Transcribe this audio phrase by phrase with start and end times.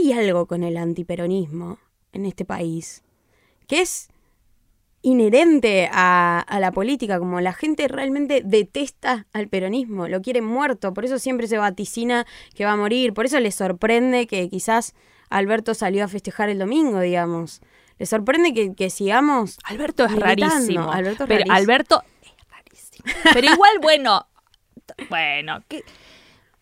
[0.00, 1.78] hay algo con el antiperonismo
[2.12, 3.02] en este país
[3.66, 4.08] que es
[5.02, 10.92] inherente a, a, la política, como la gente realmente detesta al peronismo, lo quiere muerto,
[10.92, 14.94] por eso siempre se vaticina que va a morir, por eso le sorprende que quizás
[15.30, 17.62] Alberto salió a festejar el domingo, digamos.
[17.98, 19.58] Le sorprende que, sigamos.
[19.62, 20.90] Alberto es rarísimo.
[20.90, 23.04] Alberto es pero Alberto es rarísimo.
[23.32, 24.26] Pero igual, bueno,
[25.08, 25.84] bueno, ¿qué?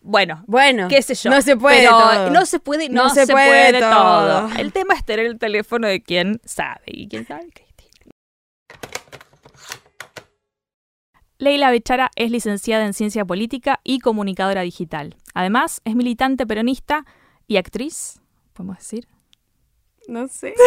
[0.01, 1.29] Bueno, bueno, qué sé yo.
[1.29, 2.29] No se puede todo.
[2.29, 4.49] No se puede, no, se, puede, todo.
[4.57, 6.83] El tema es tener el teléfono de quien sabe.
[6.87, 7.49] Y quien sabe
[11.39, 15.15] Leila Bechara es licenciada en Ciencia Política y comunicadora digital.
[15.33, 17.05] Además, es militante peronista
[17.47, 18.19] y actriz,
[18.53, 19.07] podemos decir.
[20.07, 20.53] No sé.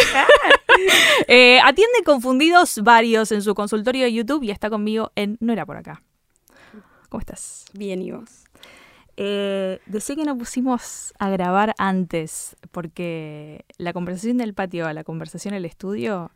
[1.29, 5.67] Eh, atiende confundidos varios en su consultorio de YouTube y está conmigo en No era
[5.67, 6.03] por acá.
[7.11, 7.67] ¿Cómo estás?
[7.75, 8.45] Bien, ¿y vos?
[9.17, 15.05] Eh, decía que nos pusimos a grabar antes, porque la conversación del patio a la
[15.05, 16.31] conversación en el estudio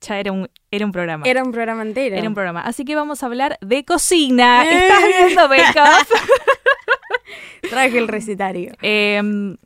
[0.00, 1.26] ya era un, era un programa.
[1.26, 2.16] Era un programa entero.
[2.16, 2.60] Era un programa.
[2.62, 4.64] Así que vamos a hablar de cocina.
[4.64, 5.80] ¿Estás viendo Bake
[7.70, 8.72] Traje el recetario.
[8.80, 9.56] Em,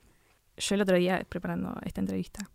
[0.56, 2.50] yo el otro día, preparando esta entrevista,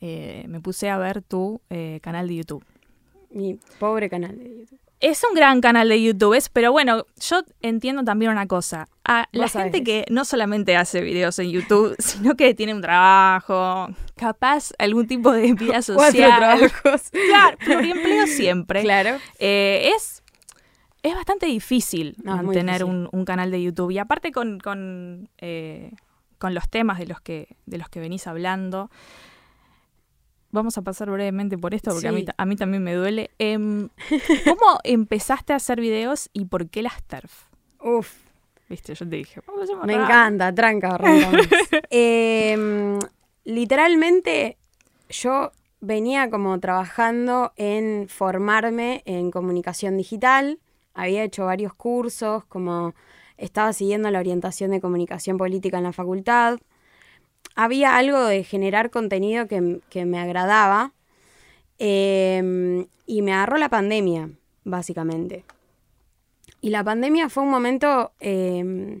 [0.00, 2.64] eh, me puse a ver tu eh, canal de YouTube.
[3.30, 4.83] Mi pobre canal de YouTube.
[5.04, 8.88] Es un gran canal de YouTube, pero bueno, yo entiendo también una cosa.
[9.04, 13.88] A la gente que no solamente hace videos en YouTube, sino que tiene un trabajo,
[14.16, 16.30] capaz algún tipo de vida social.
[16.30, 17.10] Cuatro trabajos.
[17.28, 18.80] Claro, empleo siempre.
[18.80, 19.18] Claro.
[19.38, 20.22] Eh, es,
[21.02, 23.90] es bastante difícil mantener Un, canal de YouTube.
[23.90, 25.92] Y aparte con, con, eh,
[26.38, 28.90] con los temas de los que, de los que venís hablando
[30.54, 33.30] vamos a pasar brevemente por esto porque a, mí, a, mí, también me duele.
[33.38, 33.88] Em,
[34.44, 37.32] ¿Cómo empezaste a hacer videos y por qué las TERF?
[37.82, 38.24] Uf.
[38.68, 39.42] Viste, yo te dije.
[39.84, 40.98] Me encanta, tranca,
[41.90, 42.98] eh,
[43.44, 44.56] Literalmente,
[45.10, 50.60] yo venía como trabajando en formarme en comunicación digital.
[50.94, 52.94] Había hecho varios cursos, como
[53.36, 56.58] estaba siguiendo la orientación de comunicación política en la facultad
[57.54, 60.92] había algo de generar contenido que, me agradaba
[61.78, 64.30] em, y me agarró la pandemia,
[64.64, 65.44] básicamente.
[66.60, 69.00] Y la pandemia fue un momento em,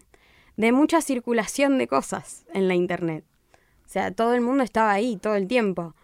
[0.56, 3.24] de mucha circulación de cosas en la internet.
[3.86, 5.94] O sea, todo el mundo estaba ahí todo el tiempo.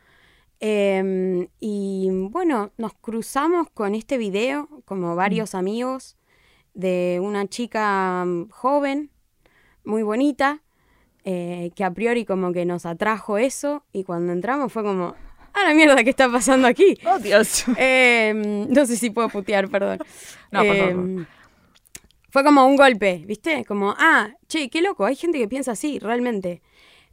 [0.61, 6.17] Em, y bueno, nos cruzamos con este video, como varios amigos,
[6.75, 9.11] de una chica joven,
[9.85, 10.63] muy bonita,
[11.25, 15.15] eh, que a priori como que nos atrajo eso y cuando entramos fue como,
[15.53, 16.99] ah, la mierda, ¿qué está pasando aquí?
[17.07, 17.65] Oh, Dios.
[17.77, 19.99] Em, no sé si puedo putear, perdón.
[20.51, 21.27] No, em,
[22.31, 23.65] Fue como un golpe, ¿viste?
[23.65, 26.63] Como, ah, che, qué loco, hay gente que piensa así, realmente.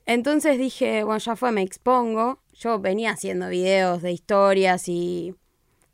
[0.05, 2.39] Entonces dije, bueno, ya fue, me expongo.
[2.53, 5.35] Yo venía haciendo videos de historias y,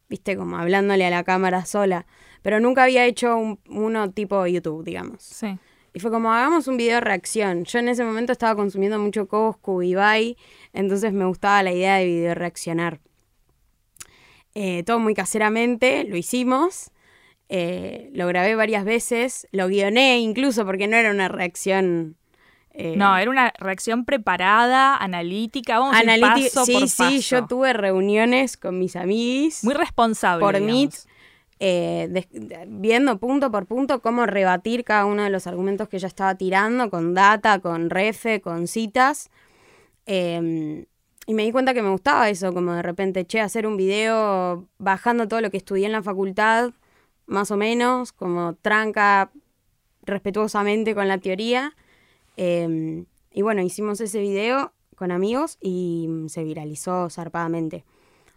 [0.08, 2.06] viste, como hablándole a la cámara sola,
[2.44, 5.24] pero nunca había hecho uno tipo YouTube, digamos.
[5.24, 5.58] Sí.
[5.94, 7.66] Y fue como, hagamos un video de reacción.
[7.66, 10.38] Yo en ese momento estaba consumiendo mucho Coscu y Bye,
[10.74, 13.00] entonces me gustaba la idea de video reaccionar.
[14.56, 16.92] Eh, todo muy caseramente, lo hicimos.
[17.50, 22.16] Eh, lo grabé varias veces, lo guioné incluso porque no era una reacción.
[22.72, 28.58] Eh, no, era una reacción preparada, analítica, vamos paso sí, por sí, yo tuve reuniones
[28.58, 29.64] con mis amigos.
[29.64, 30.44] Muy responsable.
[30.44, 30.90] Por mí
[31.60, 32.26] eh,
[32.68, 36.90] viendo punto por punto cómo rebatir cada uno de los argumentos que ella estaba tirando,
[36.90, 39.30] con data, con refe, con citas.
[40.06, 40.86] Em,
[41.26, 44.68] y me di cuenta que me gustaba eso, como de repente, che, hacer un video
[44.78, 46.74] bajando todo lo que estudié en la facultad,
[47.26, 49.32] más o menos, como tranca
[50.04, 51.76] respetuosamente con la teoría.
[52.38, 57.86] Em, y bueno, hicimos ese video con amigos y se viralizó zarpadamente.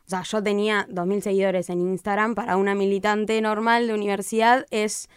[0.07, 5.09] O sea, yo tenía 2.000 seguidores en Instagram, para una militante normal de universidad es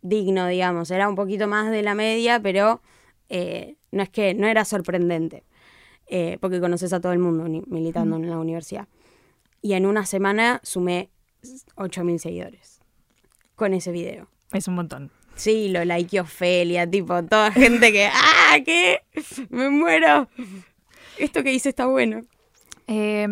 [0.00, 0.90] digno, digamos.
[0.90, 2.80] Era un poquito más de la media, pero
[3.28, 5.44] eh, no es que no era sorprendente,
[6.06, 8.88] eh, porque conoces a todo el mundo militando en la universidad.
[9.60, 11.10] Y en una semana sumé
[11.76, 12.80] 8.000 seguidores
[13.54, 14.28] con ese video.
[14.52, 15.10] Es un montón.
[15.34, 19.02] Sí, lo likeó Ofelia, tipo, toda gente que, ¡ah, qué!
[19.50, 20.28] ¡Me muero!
[21.18, 22.22] Esto que hice está bueno.
[22.86, 23.28] Eh,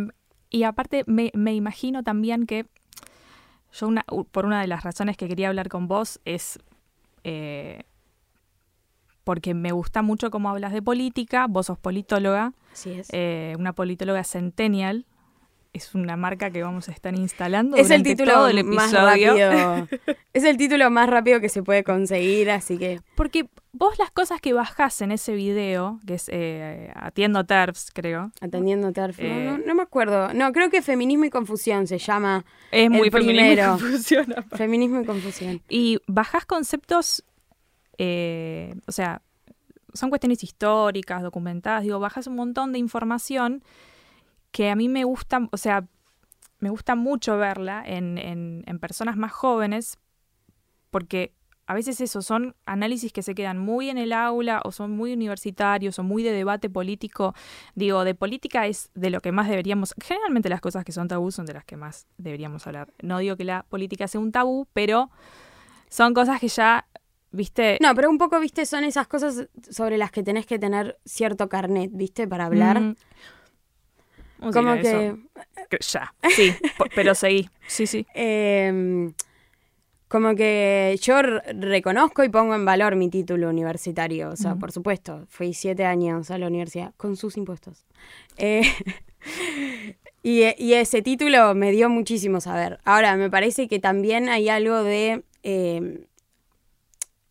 [0.50, 2.66] y aparte me, imagino también que
[3.72, 6.58] yo una, por una de las razones que quería hablar con vos es
[7.24, 7.82] eh,
[9.24, 12.52] porque me gusta mucho cómo hablas de política, vos sos politóloga,
[12.84, 15.04] eh, una politóloga centennial,
[15.72, 17.76] es una marca que vamos a estar instalando.
[17.76, 19.34] Es el título del episodio.
[20.32, 23.00] es el título más rápido que se puede conseguir, así que.
[23.14, 28.32] Porque vos las cosas que bajás en ese video, que es eh, Atiendo TERFs, creo.
[28.40, 29.18] Atendiendo TERF.
[29.20, 30.32] Eh, no, no, no me acuerdo.
[30.32, 32.44] No, creo que Feminismo y Confusión se llama.
[32.70, 33.72] Es muy el feminismo y primero.
[33.72, 34.56] confusión, aparte.
[34.56, 35.62] Feminismo y Confusión.
[35.68, 37.24] Y bajás conceptos,
[37.98, 39.22] eh, o sea,
[39.92, 43.62] son cuestiones históricas, documentadas, digo, bajas un montón de información
[44.50, 45.86] que a mí me gusta, o sea,
[46.58, 49.98] me gusta mucho verla en, en, en personas más jóvenes,
[50.90, 51.34] porque
[51.66, 55.12] a veces eso son análisis que se quedan muy en el aula o son muy
[55.12, 57.34] universitarios o muy de debate político.
[57.74, 61.32] Digo, de política es de lo que más deberíamos, generalmente las cosas que son tabú
[61.32, 62.92] son de las que más deberíamos hablar.
[63.02, 65.10] No digo que la política sea un tabú, pero
[65.88, 66.86] son cosas que ya,
[67.32, 70.98] viste, No, pero un poco, viste, son esas cosas sobre las que tenés que tener
[71.04, 72.80] cierto carnet, viste, para hablar.
[72.80, 72.96] Mm.
[74.38, 75.16] ¿Cómo Como que.
[75.80, 75.98] eso?
[75.98, 76.54] Ya, sí,
[76.94, 77.48] pero seguí.
[77.66, 78.06] Sí, sí.
[78.14, 79.10] eh,
[80.16, 84.30] como que yo reconozco y pongo en valor mi título universitario.
[84.30, 87.84] O sea, por supuesto, fui siete años a la universidad con sus impuestos.
[88.38, 88.62] Eh,
[90.22, 92.80] y, y ese título me dio muchísimo saber.
[92.84, 95.22] Ahora, me parece que también hay algo de.
[95.42, 96.06] eh,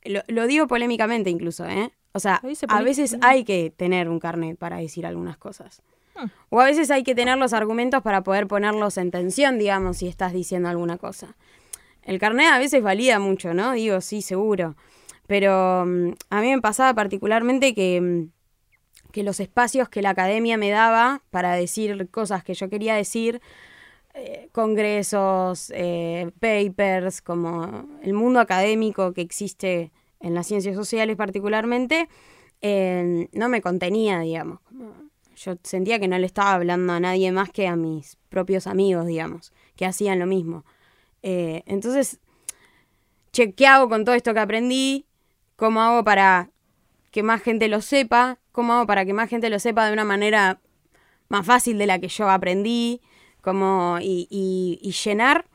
[0.04, 1.92] lo, lo digo polémicamente incluso, ¿eh?
[2.12, 5.82] O sea, a veces hay que tener un carnet para decir algunas cosas.
[6.16, 6.28] Hmm.
[6.50, 10.08] O a veces hay que tener los argumentos para poder ponerlos en tensión, digamos, si
[10.08, 11.36] estás diciendo alguna cosa.
[12.06, 13.74] El carnet a veces valida mucho, ¿no?
[13.74, 14.76] Digo, sí, seguro.
[15.28, 18.30] Pero mm, a mí me pasaba particularmente que, mm,
[19.12, 23.42] que los espacios que la academia me daba para decir cosas que yo quería decir,
[24.14, 29.92] eh, congresos, eh, papers, como el mundo académico que existe
[30.22, 32.08] en las ciencias sociales particularmente,
[32.62, 34.60] eh, no me contenía, digamos.
[35.36, 39.06] Yo sentía que no le estaba hablando a nadie más que a mis propios amigos,
[39.06, 40.64] digamos, que hacían lo mismo.
[41.28, 42.20] Eh, entonces,
[43.32, 45.08] che, ¿qué hago con todo esto que aprendí?
[45.56, 46.52] ¿Cómo hago para
[47.10, 48.38] que más gente lo sepa?
[48.52, 50.62] ¿Cómo hago para que más gente lo sepa de una manera
[51.28, 53.02] más fácil de la que yo aprendí?
[53.42, 55.46] Como, y, llenar.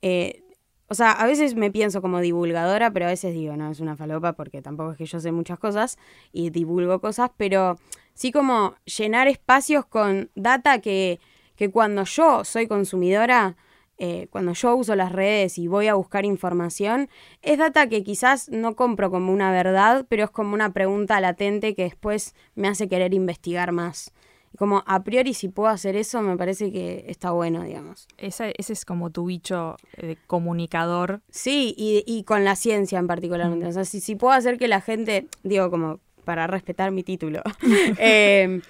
[0.00, 0.44] eh,
[0.86, 3.96] o sea, a veces me pienso como divulgadora, pero a veces digo, no, es una
[3.96, 5.98] falopa porque tampoco es que yo sé muchas cosas
[6.32, 7.78] y divulgo cosas, pero
[8.14, 11.18] sí como llenar espacios con data que,
[11.56, 13.56] que cuando yo soy consumidora,
[14.02, 17.08] eh, cuando yo uso las redes y voy a buscar información,
[17.42, 21.74] es data que quizás no compro como una verdad, pero es como una pregunta latente
[21.74, 24.12] que después me hace querer investigar más.
[24.58, 28.08] Como a priori si puedo hacer eso, me parece que está bueno, digamos.
[28.18, 31.20] Esa- ese es como tu bicho de comunicador.
[31.30, 33.48] Sí, y, y con la ciencia en particular.
[33.52, 37.42] O sea, si, si puedo hacer que la gente, digo, como para respetar mi título,
[37.98, 38.60] eh,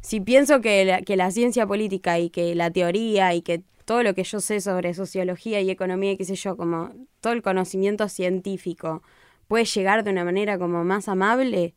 [0.00, 4.02] si pienso que la, que la ciencia política y que la teoría y que todo
[4.02, 6.92] lo que yo sé sobre sociología y economía y qué sé yo, como
[7.22, 9.02] todo el conocimiento científico
[9.46, 11.72] puede llegar de una manera como más amable,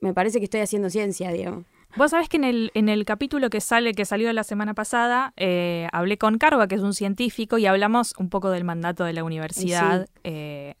[0.00, 1.66] me parece que estoy haciendo ciencia, digamos.
[1.94, 5.32] Vos sabés que en el, en el capítulo que sale, que salió la semana pasada,
[5.36, 9.12] eh, hablé con Carva, que es un científico, y hablamos un poco del mandato de
[9.12, 10.74] la universidad eh,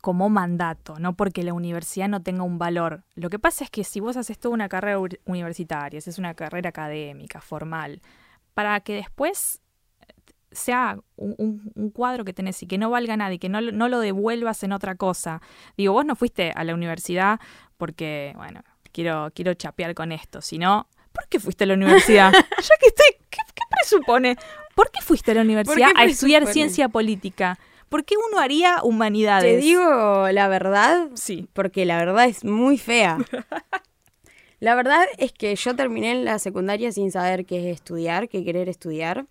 [0.00, 3.02] como mandato, no porque la universidad no tenga un valor.
[3.16, 6.68] Lo que pasa es que si vos haces toda una carrera universitaria, es una carrera
[6.68, 8.00] académica, formal,
[8.54, 9.60] para que después
[10.52, 13.72] sea un, un- cuadro que tenés y que no valga nada y que no, lo-
[13.72, 15.42] no lo devuelvas en otra cosa.
[15.76, 17.40] Digo, vos no fuiste a la universidad
[17.76, 18.62] porque, bueno,
[18.92, 22.32] quiero, quiero chapear con esto, sino, ¿por qué fuiste a la universidad?
[22.32, 24.36] ya que estoy, ¿qué, qué presupone?
[24.76, 27.58] ¿Por qué fuiste a la universidad a estudiar ciencia política?
[27.88, 29.56] ¿Por qué uno haría humanidades?
[29.60, 31.48] Te digo la verdad, Sí.
[31.52, 33.18] porque la verdad es muy fea.
[34.64, 39.26] La verdad es que yo terminé la secundaria sin saber qué estudiar, qué querer estudiar.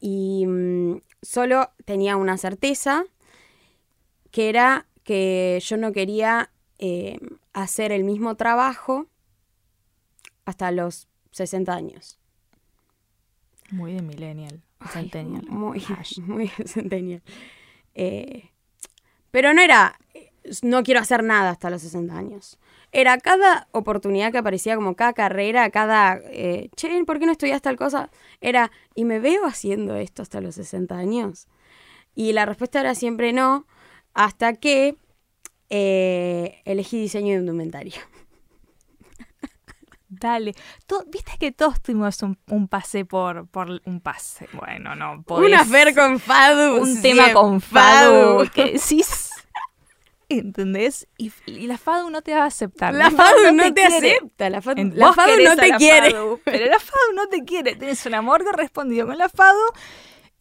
[0.00, 3.06] Y mm, solo tenía una certeza,
[4.30, 7.18] que era que yo no quería eh,
[7.54, 9.06] hacer el mismo trabajo
[10.44, 12.18] hasta los 60 años.
[13.70, 14.60] Muy de millennial,
[14.92, 15.46] centennial.
[15.48, 15.82] Muy,
[16.18, 17.22] muy centennial.
[17.94, 18.50] Eh,
[19.30, 19.98] pero no era,
[20.60, 22.58] no quiero hacer nada hasta los 60 años.
[22.92, 27.60] Era cada oportunidad que aparecía, como cada carrera, cada, eh, che, ¿por qué no estudias
[27.60, 28.10] tal cosa?
[28.40, 31.48] Era, ¿y me veo haciendo esto hasta los 60 años?
[32.14, 33.66] Y la respuesta era siempre no,
[34.14, 34.96] hasta que
[35.68, 38.00] eh, elegí diseño de indumentaria.
[40.08, 40.54] Dale.
[41.08, 44.48] Viste que todos tuvimos un, un pase por, por un pase.
[44.52, 45.22] Bueno, no.
[45.24, 46.80] podés- Un afer con Fadu.
[46.80, 48.48] un tema con Fadu.
[48.54, 49.24] Que decís.
[50.28, 51.06] ¿Entendés?
[51.18, 52.94] Y, y la Fadu no te va a aceptar.
[52.94, 54.16] La Fadu no te quiere.
[54.16, 56.10] acepta, la Fadu, la no te la quiere.
[56.10, 57.76] Fadu, pero la Fadu no te quiere.
[57.76, 59.60] Tienes un amor correspondido con la Fadu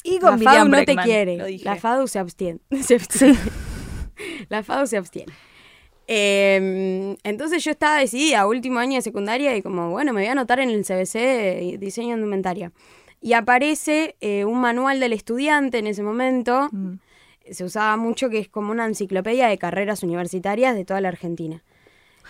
[0.06, 1.60] y con La FADU no te quiere.
[1.64, 2.60] La FADU se abstiene.
[2.84, 3.38] Se abstiene.
[4.50, 5.34] La FADU se abstiene.
[6.08, 10.34] Em, entonces yo estaba decidida, último año de secundaria, y como, bueno, me voy a
[10.34, 12.72] anotar en el CBC de diseño de indumentaria.
[13.20, 16.70] Y aparece eh, un manual del estudiante en ese momento.
[16.72, 16.94] Mm.
[17.52, 21.64] Se usaba mucho que es como una enciclopedia de carreras universitarias de toda la Argentina.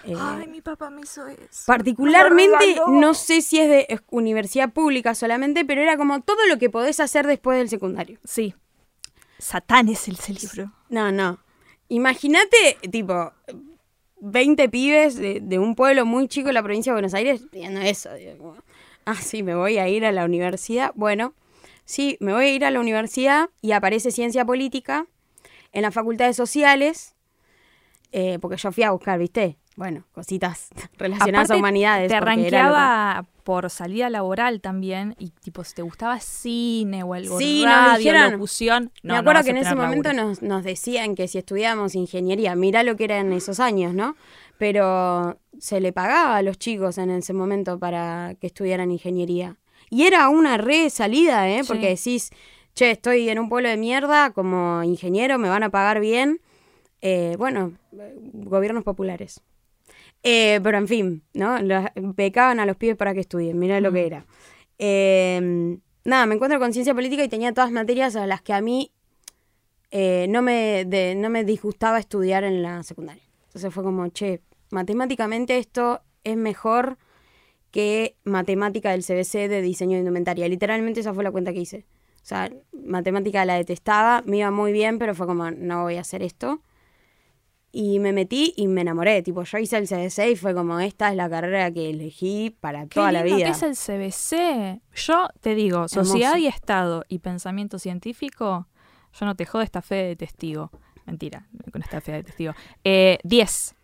[0.03, 1.63] Eh, Ay, mi papá me hizo eso.
[1.65, 6.69] particularmente, no sé si es de universidad pública solamente, pero era como todo lo que
[6.69, 8.19] podés hacer después del secundario.
[8.23, 8.53] Sí.
[9.39, 10.71] Satán es ese libro.
[10.89, 11.39] No, no.
[11.87, 13.31] Imagínate, tipo,
[14.21, 17.81] 20 pibes de, de un pueblo muy chico de la provincia de Buenos Aires viendo
[17.81, 18.13] eso.
[18.13, 18.55] digo, como,
[19.05, 20.91] ah, sí, me voy a ir a la universidad.
[20.95, 21.33] Bueno,
[21.85, 25.05] sí, me voy a ir a la universidad y aparece ciencia política
[25.71, 27.15] en las facultades sociales,
[28.11, 29.57] eh, porque yo fui a buscar, ¿viste?
[29.75, 32.07] Bueno, cositas relacionadas a humanidades.
[32.09, 37.63] Te arranqueaba por salida laboral también y tipo si te gustaba cine o algo Sí,
[37.65, 38.91] nos radio, dijeron- locución.
[39.03, 42.83] No, Me acuerdo que en ese momento nos, nos decían que si estudiábamos ingeniería, mirá
[42.83, 44.15] lo que era en esos años, ¿no?
[44.57, 49.57] Pero se le pagaba a los chicos en ese momento para que estudiaran ingeniería.
[49.89, 51.61] Y era una re salida, ¿eh?
[51.67, 52.31] Porque decís,
[52.73, 56.41] che, estoy en un pueblo de mierda como ingeniero, me van a pagar bien.
[57.01, 59.41] Eh, bueno, eh, gobiernos populares.
[60.23, 61.59] Eh, pero en fin, ¿no?
[61.61, 64.25] Los- becaban a los pibes para que estudien, mirá lo que era.
[64.79, 68.61] Eh, nada, me encuentro con ciencia política y tenía todas materias a las que a
[68.61, 68.91] mí
[69.91, 73.23] eh, no, me, de- no me disgustaba estudiar en la secundaria.
[73.47, 76.97] Entonces fue como, che, matemáticamente esto es mejor
[77.75, 80.47] que matemática del CBC de diseño de indumentaria.
[80.47, 81.85] Literalmente esa fue la cuenta que hice.
[82.23, 85.99] O sea, matemática la detestaba, me iba muy bien, pero fue como, no voy a
[85.99, 86.61] hacer esto.
[87.73, 89.21] Y me metí y me enamoré.
[89.23, 92.83] Tipo, yo hice el CBC y fue como, esta es la carrera que elegí para
[92.83, 93.35] Qué toda la vida.
[93.43, 94.81] que es el CBC.
[94.95, 98.69] Yo te digo, sociedad y Estado y pensamiento científico,
[99.19, 100.71] yo no te jodo esta fe de testigo.
[101.05, 102.53] Mentira, con esta fe de testigo.
[102.85, 103.75] Eh, 10.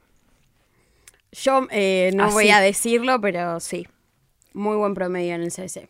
[1.32, 2.34] Yo eh, no Así.
[2.34, 3.88] voy a decirlo, pero sí.
[4.54, 5.90] Muy buen promedio en el CBC.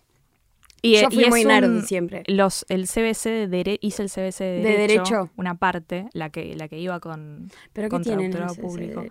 [0.83, 2.23] Y, Yo fui y es muy nerd un- siempre.
[2.27, 5.29] Los, el CBC de dere- hice el CBC de De derecho, derecho.
[5.37, 8.61] una parte, la que, la que iba con ¿Pero doctorado CBC?
[8.61, 9.05] público.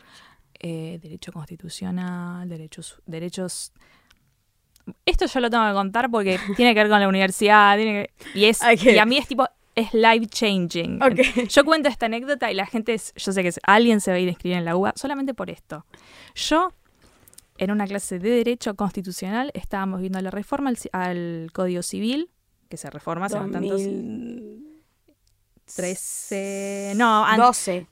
[0.59, 3.73] Eh, derecho constitucional, derechos, derechos.
[5.07, 8.39] Esto yo lo tengo que contar porque tiene que ver con la universidad, tiene que-
[8.39, 8.61] y es
[8.97, 9.47] y a mí es tipo
[9.81, 11.03] es life changing.
[11.03, 11.49] Ok.
[11.49, 14.17] Yo cuento esta anécdota y la gente, es- yo sé que es- alguien se va
[14.17, 15.85] a ir a inscribir en la UBA solamente por esto.
[16.35, 16.73] Yo
[17.59, 22.31] en una clase de derecho constitucional estábamos viendo la reforma al, Código Civil
[22.69, 23.83] que se reforma hace tantos
[25.75, 27.87] 13 no an- 2012.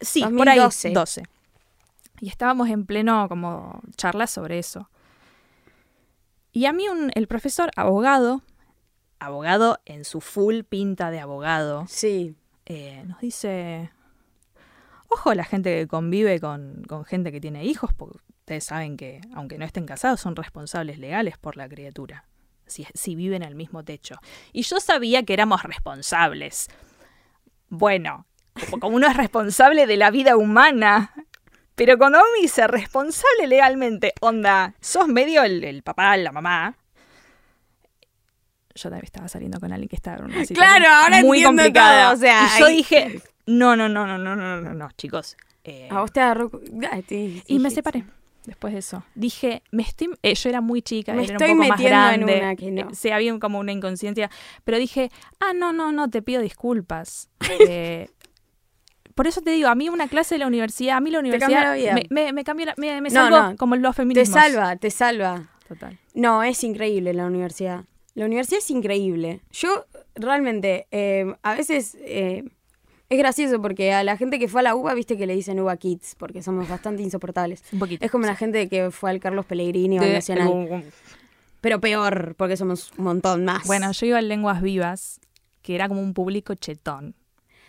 [0.00, 0.90] Sí, por ahí, 2012.
[0.90, 1.22] 12.
[2.20, 4.88] Y estábamos en pleno como charla sobre eso.
[6.52, 8.42] Y a mí un, el profesor abogado,
[9.20, 12.34] abogado en su full pinta de abogado, Sí.
[12.66, 13.90] eh, nos dice,
[15.08, 19.20] ojo la gente que convive con, con gente que tiene hijos, porque ustedes saben que
[19.34, 22.24] aunque no estén casados son responsables legales por la criatura,
[22.66, 24.16] si, si viven en el mismo techo.
[24.52, 26.68] Y yo sabía que éramos responsables.
[27.68, 28.26] Bueno,
[28.70, 31.12] como, como uno es responsable de la vida humana.
[31.74, 36.76] Pero cuando me dice responsable legalmente, onda, sos medio el, el papá, la mamá.
[38.78, 41.62] Yo también estaba saliendo con alguien que estaba en una situación Claro, ahora muy entiendo
[41.62, 42.04] complicada.
[42.06, 44.88] todo, o sea, y yo ahí- dije, no, no, no, no, no, no, no, no,
[44.92, 45.36] chicos.
[45.64, 46.50] eh, A vos te agarró.
[46.90, 48.04] Ah, te- y me separé
[48.46, 49.02] después de eso.
[49.14, 52.08] Dije, me estoy, eh, yo era muy chica, Me era estoy un poco más metiendo
[52.10, 52.38] en grande.
[52.38, 52.80] una que no.
[52.82, 54.30] eh, Sí, había como una inconsciencia.
[54.64, 57.28] Pero dije, ah, no, no, no, te pido disculpas.
[57.60, 58.08] Eh,
[59.14, 61.76] por eso te digo, a mí una clase de la universidad, a mí la universidad
[61.76, 64.40] la me, me, me cambió la, me, me No, salvó no, como los Te feminismos.
[64.40, 65.48] salva, te salva.
[65.66, 65.98] Total.
[66.14, 67.84] No, es increíble la universidad.
[68.18, 69.40] La universidad es increíble.
[69.52, 72.42] Yo realmente, eh, a veces eh,
[73.08, 75.60] es gracioso porque a la gente que fue a la UBA, viste que le dicen
[75.60, 77.62] UBA Kids, porque somos bastante insoportables.
[77.72, 78.04] Un poquito.
[78.04, 80.84] Es como la gente que fue al Carlos Pellegrini o al Nacional.
[81.60, 83.66] Pero peor, porque somos un montón más.
[83.66, 85.20] Bueno, yo iba en Lenguas Vivas,
[85.62, 87.14] que era como un público chetón.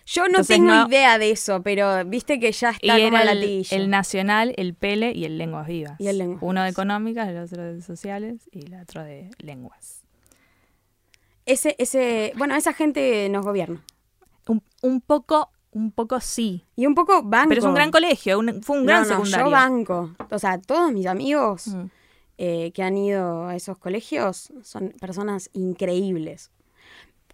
[0.05, 3.07] yo no entonces tengo no- idea de eso, pero viste que ya Y está como
[3.17, 5.93] era la el, el nacional, el pele y el lenguas vivas.
[5.99, 9.98] Y el lenguas Uno de económicas, el otro de sociales y el otro de lenguas.
[11.51, 13.83] Ese, ese, bueno, esa gente nos gobierna.
[14.47, 16.65] Un, un poco, un poco sí.
[16.75, 17.49] Y un poco banco.
[17.49, 19.45] Pero es un gran colegio, un- fue un gran no, no, secundario.
[19.47, 20.15] Yo banco.
[20.31, 21.85] O sea, todos mis amigos Mm.
[22.37, 26.51] eh, que han ido a esos colegios son personas increíbles.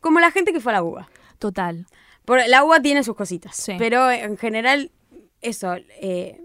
[0.01, 1.09] Como la gente que fue a la UBA.
[1.39, 1.85] Total.
[2.25, 3.55] Por, la UBA tiene sus cositas.
[3.55, 3.73] Sí.
[3.77, 4.91] Pero en general,
[5.41, 6.41] eso, eh,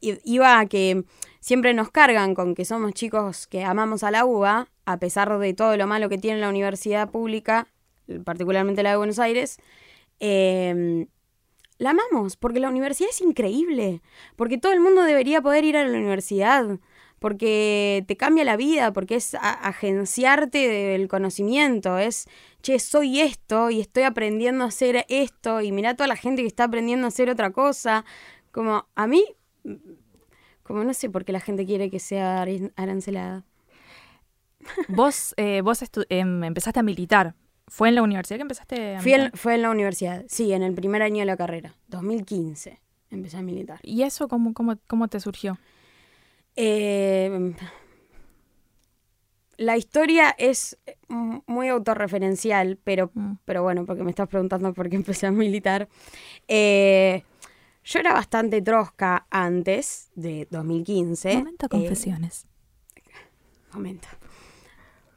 [0.00, 1.04] iba a que
[1.40, 5.54] siempre nos cargan con que somos chicos que amamos a la UBA, a pesar de
[5.54, 7.68] todo lo malo que tiene la universidad pública,
[8.24, 9.58] particularmente la de Buenos Aires.
[10.20, 11.06] eh,
[11.80, 14.02] la amamos, porque la universidad es increíble,
[14.36, 16.78] porque todo el mundo debería poder ir a la universidad,
[17.18, 22.28] porque te cambia la vida, porque es agenciarte del conocimiento, es,
[22.62, 26.48] che, soy esto y estoy aprendiendo a hacer esto y mira toda la gente que
[26.48, 28.04] está aprendiendo a hacer otra cosa,
[28.52, 29.24] como a mí,
[30.62, 32.44] como no sé por qué la gente quiere que sea
[32.76, 33.44] arancelada.
[34.88, 37.34] Vos, eh, vos em, empezaste a militar,
[37.66, 39.30] ¿Fue en la universidad que empezaste a militar?
[39.34, 43.42] fue en la universidad, sí, en el primer año de la carrera, 2015, empecé a
[43.42, 43.78] militar.
[43.84, 45.56] ¿Y eso cómo, cómo, cómo te surgió?
[46.56, 47.54] Eh,
[49.56, 50.78] la historia es
[51.46, 53.34] muy autorreferencial, pero, mm.
[53.44, 55.88] pero bueno, porque me estás preguntando por qué empecé a militar.
[56.48, 57.22] Eh,
[57.84, 61.36] yo era bastante trosca antes de 2015.
[61.38, 62.46] Momento confesiones.
[62.96, 63.02] Eh,
[63.72, 64.08] momento.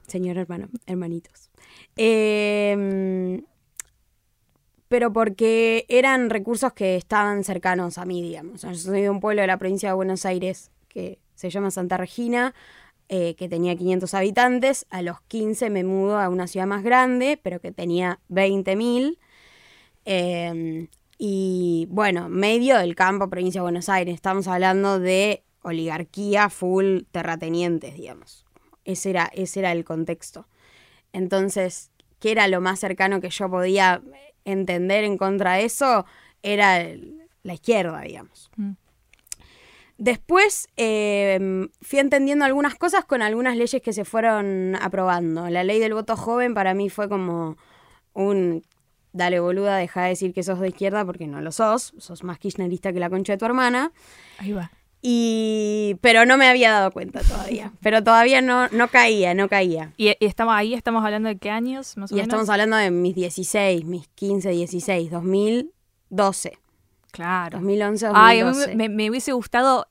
[0.08, 1.50] Señor hermano, hermanitos.
[1.96, 3.44] Em,
[4.88, 8.62] pero porque eran recursos que estaban cercanos a mí, digamos.
[8.62, 11.98] Yo soy de un pueblo de la provincia de Buenos Aires que se llama Santa
[11.98, 12.54] Regina,
[13.10, 14.86] eh, que tenía 500 habitantes.
[14.90, 19.18] A los 15 me mudo a una ciudad más grande, pero que tenía 20.000.
[20.06, 24.16] Em, y bueno, medio del campo, provincia de Buenos Aires.
[24.16, 28.46] Estamos hablando de oligarquía full terratenientes, digamos.
[28.86, 30.48] Ese era, ese era el contexto.
[31.14, 34.02] Entonces, ¿qué era lo más cercano que yo podía
[34.46, 36.06] entender en contra de eso?
[36.42, 36.84] Era
[37.44, 38.50] la izquierda, digamos.
[38.58, 38.72] Mm.
[39.98, 45.50] Después em, fui entendiendo algunas cosas con algunas leyes que se fueron aprobando.
[45.50, 47.58] La ley del voto joven para mí fue como
[48.14, 48.64] un
[49.14, 52.40] dale boluda, deja de decir que sos de izquierda porque no lo sos, sos más
[52.40, 53.92] kirchnerista que la concha de tu hermana.
[54.40, 54.72] Ahí va.
[55.06, 57.74] Y, pero no me había dado cuenta todavía.
[57.82, 59.92] Pero todavía no, no caía, no caía.
[59.98, 60.74] ¿Y, estamos ahí?
[60.74, 66.58] ¿Estamos hablando de qué años y estamos hablando de mis 16, mis 15, 16, 2012.
[67.12, 67.58] Claro.
[67.58, 68.70] 2011, 2012.
[68.70, 69.88] Ay, me, me, hubiese gustado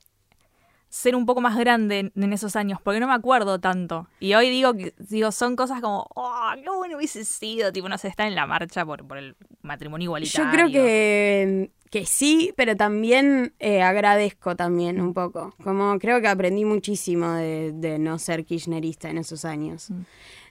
[0.93, 4.07] ser un poco más grande en, esos años, porque no me acuerdo tanto.
[4.19, 8.09] Y hoy digo, digo son cosas como, oh, qué bueno hubiese sido, tipo, no sé,
[8.09, 10.45] estar en la marcha por, por el matrimonio igualitario.
[10.45, 15.55] Yo creo que que sí, pero también eh, agradezco también un poco.
[15.63, 19.89] Como creo que aprendí muchísimo de, no ser kirchnerista en esos años.
[19.89, 20.01] Mm.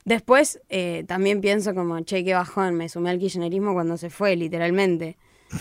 [0.05, 4.35] Después eh, también pienso como, che, qué bajón, me sumé al kirchnerismo cuando se fue,
[4.35, 5.17] literalmente.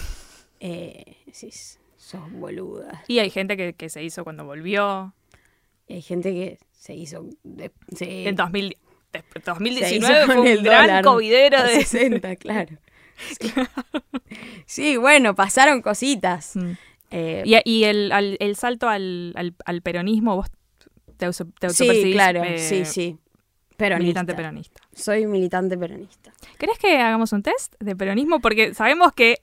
[0.63, 1.49] Eh, sí,
[2.01, 3.03] sos boluda.
[3.07, 5.13] Y hay gente que, se hizo cuando volvió.
[5.87, 7.29] hay gente que se hizo...
[7.99, 11.83] En 2019 fue un gran covidero de...
[11.83, 12.77] 60, claro.
[14.65, 16.55] Sí, bueno, pasaron cositas.
[16.55, 16.71] Mm.
[17.11, 20.47] Eh, y, el, el, salto al, al, peronismo, vos
[21.17, 23.17] te, te Sí, claro, eh, sí, sí.
[23.77, 24.03] Peronista.
[24.03, 24.81] Militante peronista.
[24.93, 26.31] Soy militante peronista.
[26.57, 28.39] ¿Querés que hagamos un test de peronismo?
[28.39, 29.41] Porque sabemos que.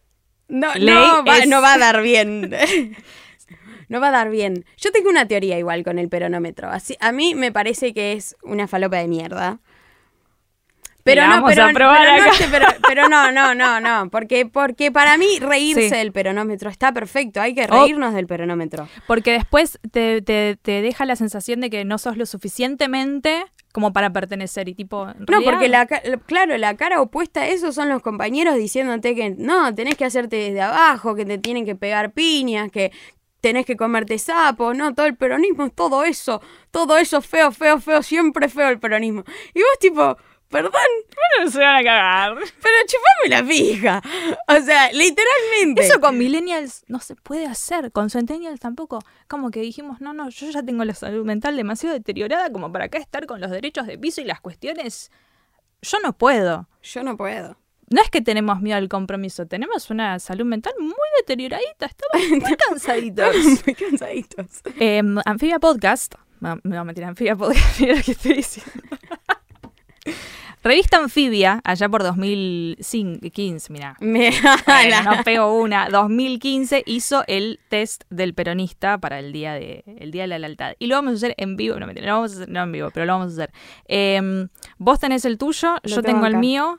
[0.49, 2.51] No, no, va, no va a dar bien.
[3.89, 4.65] no va a dar bien.
[4.77, 6.71] Yo tengo una teoría igual con el peronómetro.
[6.71, 9.61] Así, a mí me parece que es una falopa de mierda.
[11.09, 11.69] Pero no, pero,
[12.87, 17.55] pero, no, no, no, no, porque, porque para mí reírse del peronómetro está perfecto, hay
[17.55, 17.81] que oh.
[17.81, 18.89] reírnos del peronómetro.
[19.07, 24.13] Porque después te, te, deja la sensación de que no sos lo suficientemente como para
[24.13, 25.07] pertenecer y tipo...
[25.07, 29.75] No, porque la, claro, la cara opuesta a eso son los compañeros diciéndote que no,
[29.75, 32.93] tenés que hacerte desde abajo, que te tienen que pegar piñas, que
[33.41, 38.03] tenés que comerte sapo, no, todo el peronismo todo eso, todo eso feo, feo, feo,
[38.03, 39.25] siempre feo el peronismo.
[39.55, 40.17] Y vos tipo,
[40.49, 40.73] Perdón.
[40.73, 42.35] Bueno, se van a cagar.
[42.37, 44.03] Pero chupame la fija.
[44.49, 45.83] O sea, literalmente.
[45.83, 47.93] Eso con millennials no se puede hacer.
[47.93, 49.01] Con centennials tampoco.
[49.29, 52.87] Como que dijimos, no, no, yo ya tengo la salud mental demasiado deteriorada como para
[52.87, 55.11] acá estar con los derechos de piso y las cuestiones.
[55.83, 56.69] Yo no puedo.
[56.83, 57.57] Yo no puedo.
[57.91, 62.57] No es que tenemos miedo al compromiso, tenemos una salud mental muy deterioradita, estamos muy
[62.57, 63.35] cansaditos.
[63.67, 64.47] muy cansaditos.
[64.79, 68.83] Eh, Anfibia Podcast, me voy a meter Anfibia Podcast, mira lo que estoy diciendo.
[70.63, 73.97] Revista Anfibia, allá por 2015, mira.
[74.01, 75.89] no pego una.
[75.89, 80.73] 2015 hizo el test del peronista para el día de, el día de la lealtad.
[80.79, 81.79] Y lo vamos a hacer en vivo.
[81.79, 83.53] No, no vamos a hacer, no en vivo, pero lo vamos a hacer.
[83.87, 86.79] Em, vos tenés el tuyo, yo tengo, el mío.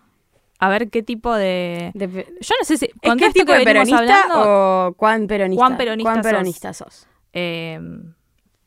[0.61, 1.91] A ver qué tipo de...
[1.95, 2.85] Yo no sé si...
[3.01, 5.61] ¿Es qué tipo de peronista o cuán peronista?
[5.61, 7.07] ¿Cuán peronista, ¿Cuán peronista sos?
[7.31, 7.79] Eh,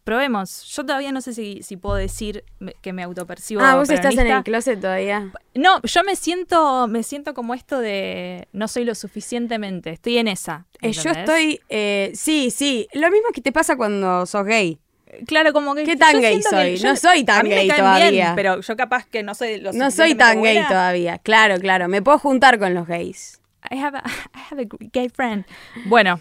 [0.05, 0.65] probemos.
[0.65, 2.45] Yo todavía no sé si, si puedo decir
[2.81, 3.61] que me autopercibo.
[3.61, 5.31] Ah, vos estás en el closet todavía.
[5.55, 9.91] No, yo me siento, me siento como esto de no soy lo suficientemente.
[9.91, 10.67] Estoy en esa.
[10.81, 12.89] Eh, yo estoy, eh, sí, sí.
[12.93, 14.79] Lo mismo que te pasa cuando sos gay.
[15.27, 15.85] Claro, como que.
[15.85, 16.81] ¿Qué tan gay soy?
[16.83, 18.33] no soy tan gay todavía.
[18.35, 21.19] pero yo capaz que no soy lo No soy tan gay todavía.
[21.19, 21.89] Claro, claro.
[21.89, 23.41] Me puedo juntar con los gays.
[23.71, 24.03] I have a,
[24.35, 25.45] I have a gay friend.
[25.85, 26.21] Bueno,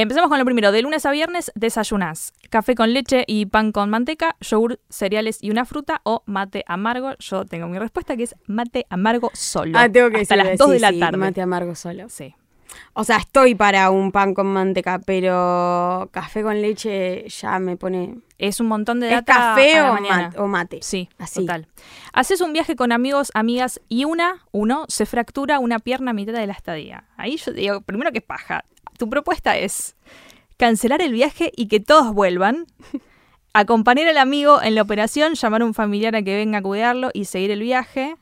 [0.00, 0.72] empecemos con lo primero.
[0.72, 5.50] De lunes a viernes desayunas café con leche y pan con manteca, yogur, cereales y
[5.50, 7.12] una fruta o mate amargo.
[7.18, 9.78] Yo tengo mi respuesta que es mate amargo solo.
[9.78, 11.16] Ah, tengo que Hasta las 2 de la sí, tarde.
[11.18, 12.08] Mate amargo solo.
[12.08, 12.34] Sí.
[12.92, 18.18] O sea, estoy para un pan con manteca, pero café con leche ya me pone.
[18.36, 20.22] Es un montón de ¿Es data café a la o, mañana.
[20.28, 20.78] mat- o mate?
[20.82, 21.40] Sí, Así.
[21.40, 21.66] total.
[22.12, 26.34] Haces un viaje con amigos, amigas y una, uno, se fractura una pierna a mitad
[26.34, 27.04] de la estadía.
[27.16, 28.64] Ahí yo digo, primero que paja.
[28.98, 29.96] Tu propuesta es
[30.58, 32.66] cancelar el viaje y que todos vuelvan,
[33.54, 37.10] acompañar al amigo en la operación, llamar a un familiar a que venga a cuidarlo
[37.14, 38.16] y seguir el viaje,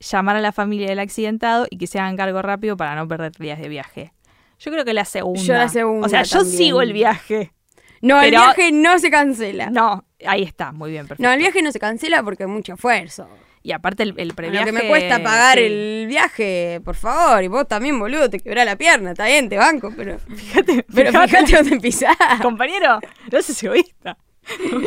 [0.00, 3.32] llamar a la familia del accidentado y que se hagan cargo rápido para no perder
[3.32, 4.12] días de viaje.
[4.58, 5.40] Yo creo que la segunda.
[5.40, 7.52] Yo la segunda O sea, yo sigo el viaje.
[8.00, 9.70] No, el viaje no se cancela.
[9.70, 9.96] No.
[9.96, 11.30] No, ahí está, muy bien, perfecto.
[11.30, 13.28] el viaje no se cancela porque es mucho esfuerzo.
[13.68, 14.64] Y aparte el, el Lo previaje...
[14.64, 15.64] que me cuesta pagar sí.
[15.64, 17.44] el viaje, por favor.
[17.44, 19.10] Y vos también, boludo, te quebrás la pierna.
[19.10, 20.18] Está bien, te banco, pero.
[20.34, 22.16] Fíjate, Pero fíjate dónde pisás.
[22.42, 22.98] compañero,
[23.30, 24.16] no seas egoísta.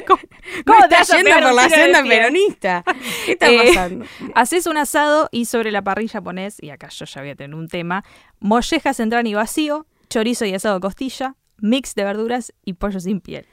[0.07, 0.19] ¿Cómo,
[0.65, 2.83] ¿Cómo te estás yendo por la senda peronista?
[3.27, 4.05] ¿Qué está Eh, pasando?
[4.33, 7.53] Haces un asado y sobre la parrilla pones, y acá yo ya voy a tener
[7.53, 8.03] un tema,
[8.39, 13.21] mollejas en y vacío, chorizo y asado de costilla, mix de verduras y pollo sin
[13.21, 13.45] piel.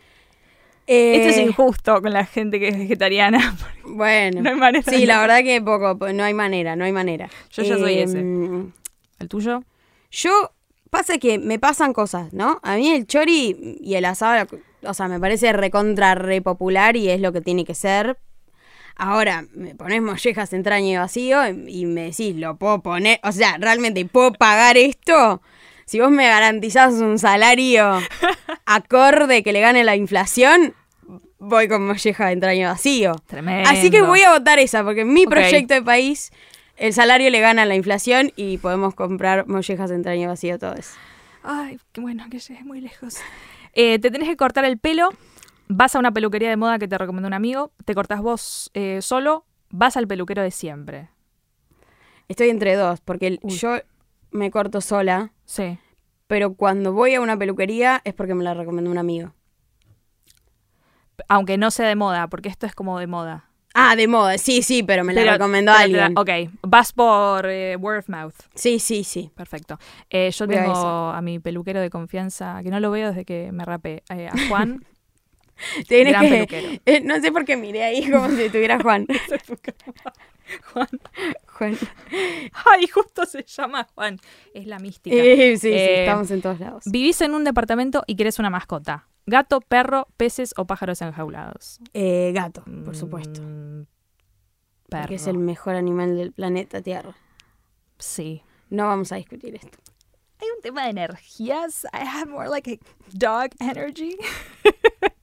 [0.90, 3.54] Esto es Eh, injusto con la gente que es vegetariana.
[3.84, 4.40] Bueno.
[4.42, 7.28] No hay manera Sí, la verdad que poco, po- no hay manera, no hay manera.
[7.50, 8.20] Yo ya soy ese.
[8.20, 8.72] Em,
[9.18, 9.62] ¿El tuyo?
[10.10, 10.52] Yo,
[10.90, 12.60] pasa que me pasan cosas, ¿no?
[12.62, 14.46] A mí el chori y el asado,
[14.82, 18.16] o sea, me parece recontra re popular y es lo que tiene que ser.
[18.96, 23.56] Ahora, me pones mollejas, entraña y vacío y me decís, lo puedo poner, o sea,
[23.58, 25.40] realmente puedo pagar esto.
[25.88, 27.98] Si vos me garantizás un salario
[28.66, 30.74] acorde que le gane la inflación,
[31.38, 33.14] voy con molleja, entraña y vacío.
[33.26, 33.68] Tremendo.
[33.70, 36.30] Así que voy a votar esa, porque en mi proyecto de país
[36.76, 40.90] el salario le gana a la inflación y podemos comprar mollejas de entraña vacío todos.
[41.42, 43.16] Ay, qué bueno que llegues muy lejos.
[43.72, 45.08] Eh, te tenés que cortar el pelo,
[45.68, 48.98] vas a una peluquería de moda que te recomendó un amigo, te cortás vos eh,
[49.00, 51.08] solo, vas al peluquero de siempre.
[52.28, 53.78] Estoy entre dos, porque el- yo
[54.30, 55.78] me corto sola, Sí.
[56.26, 59.32] pero cuando voy a una peluquería es porque me la recomendó un amigo.
[61.28, 63.44] Aunque no sea de moda, porque esto es como de moda.
[63.74, 66.18] Ah, de moda, sí, sí, pero me la Pero- recomendó pero alguien.
[66.18, 68.34] ok, vas por eh, word of mouth.
[68.54, 69.30] Sí, sí, sí.
[69.36, 69.78] Perfecto.
[70.10, 73.52] Eh, yo Voy tengo a, mi peluquero de confianza, que no lo veo desde que
[73.52, 74.84] me rapé, eh, a Juan.
[75.88, 76.68] Tienes Gran que, peluquero.
[76.86, 79.06] eh, no sé por qué miré ahí como si estuviera Juan.
[80.72, 80.88] Juan.
[81.58, 81.76] Juan.
[82.70, 84.18] Ay, justo se llama Juan.
[84.54, 85.14] Es la mística.
[85.14, 86.84] Eh, sí, sí, Eh, estamos en todos lados.
[86.86, 89.08] Vivís en un departamento y querés una mascota.
[89.26, 91.80] Gato, perro, peces o pájaros enjaulados.
[91.92, 93.42] Eh, gato, por supuesto.
[93.42, 93.86] Mm,
[94.88, 95.14] perro.
[95.14, 97.14] es el mejor animal del planeta Tierra.
[97.98, 98.42] Sí.
[98.70, 99.78] No vamos a discutir esto.
[100.40, 101.84] Hay un tema de energías.
[101.92, 102.78] I have more like a
[103.12, 104.16] dog energy.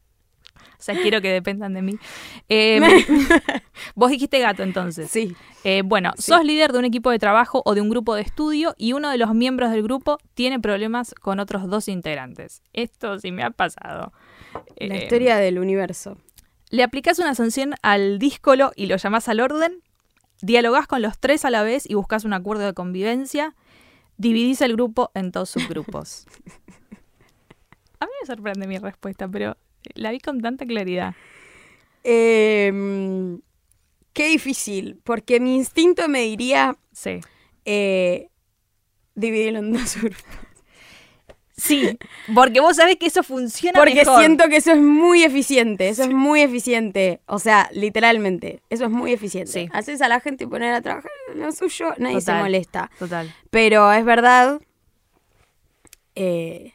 [0.86, 1.94] sea, quiero que dependan de mí.
[2.50, 2.80] Eh,
[3.96, 5.10] vos dijiste gato entonces.
[5.10, 5.36] Sí.
[5.64, 6.32] Eh, bueno, Sí.
[6.32, 9.10] sos líder de un equipo de trabajo o de un grupo de estudio y uno
[9.10, 12.62] de los miembros del grupo tiene problemas con otros dos integrantes.
[12.74, 14.14] Esto sí me ha pasado.
[14.78, 16.18] La Eh, historia del universo.
[16.70, 19.82] Le aplicás una sanción al díscolo y lo llamás al orden.
[20.42, 23.56] Dialogás con los tres a la vez y buscas un acuerdo de convivencia.
[24.18, 26.26] Dividís el grupo en dos subgrupos.
[28.00, 29.58] A mí me sorprende mi respuesta, pero
[29.94, 31.14] la vi con tanta claridad.
[32.04, 33.38] Eh,
[34.14, 37.20] qué difícil, porque mi instinto me diría Sí.
[37.66, 38.30] eh,
[39.16, 40.24] dividirlo en dos grupos.
[41.58, 41.98] Sí,
[42.36, 44.20] porque vos sabés que eso funciona Porque mejor.
[44.20, 47.22] siento que eso es muy eficiente, eso es muy eficiente.
[47.28, 49.52] O sea, literalmente, eso es muy eficiente.
[49.52, 49.70] Sí.
[49.72, 52.92] Haces a la gente poner a trabajar en lo suyo, nadie se molesta.
[53.00, 53.34] Total.
[53.52, 54.60] Pero es verdad
[56.16, 56.74] eh,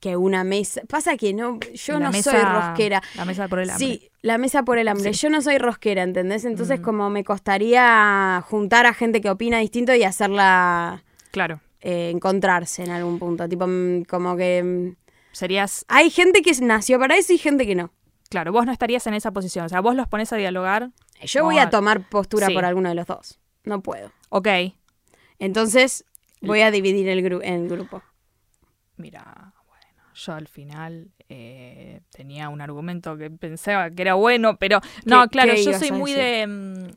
[0.00, 0.82] que una mesa.
[0.88, 3.02] Pasa que no, yo La no mesa- soy rosquera.
[3.14, 3.86] La mesa por el hambre.
[3.86, 5.12] Sí, la mesa por el hambre.
[5.14, 5.20] Sí.
[5.20, 6.44] Yo no soy rosquera, ¿entendés?
[6.44, 6.82] Entonces, Mm.
[6.82, 11.60] como me costaría juntar a gente que opina distinto y hacerla Claro.
[11.80, 13.48] eh, encontrarse en algún punto.
[13.48, 14.62] Tipo, mm, como que.
[14.62, 14.96] mm,
[15.32, 15.84] Serías.
[15.88, 17.90] Hay gente que nació para eso y gente que no.
[18.30, 19.66] Claro, vos no estarías en esa posición.
[19.66, 20.90] O sea, vos los pones a dialogar.
[21.22, 22.54] Yo voy a tomar postura sí.
[22.54, 23.38] por alguno de los dos.
[23.64, 24.10] No puedo.
[24.30, 24.48] Ok.
[25.38, 26.04] Entonces,
[26.40, 28.02] voy a dividir el, gru- el grupo.
[28.96, 29.52] Mira,
[30.16, 35.28] yo al final eh, tenía un argumento que pensaba que era bueno, pero no, ¿Qué-
[35.30, 36.90] claro, yo soy muy de, mm,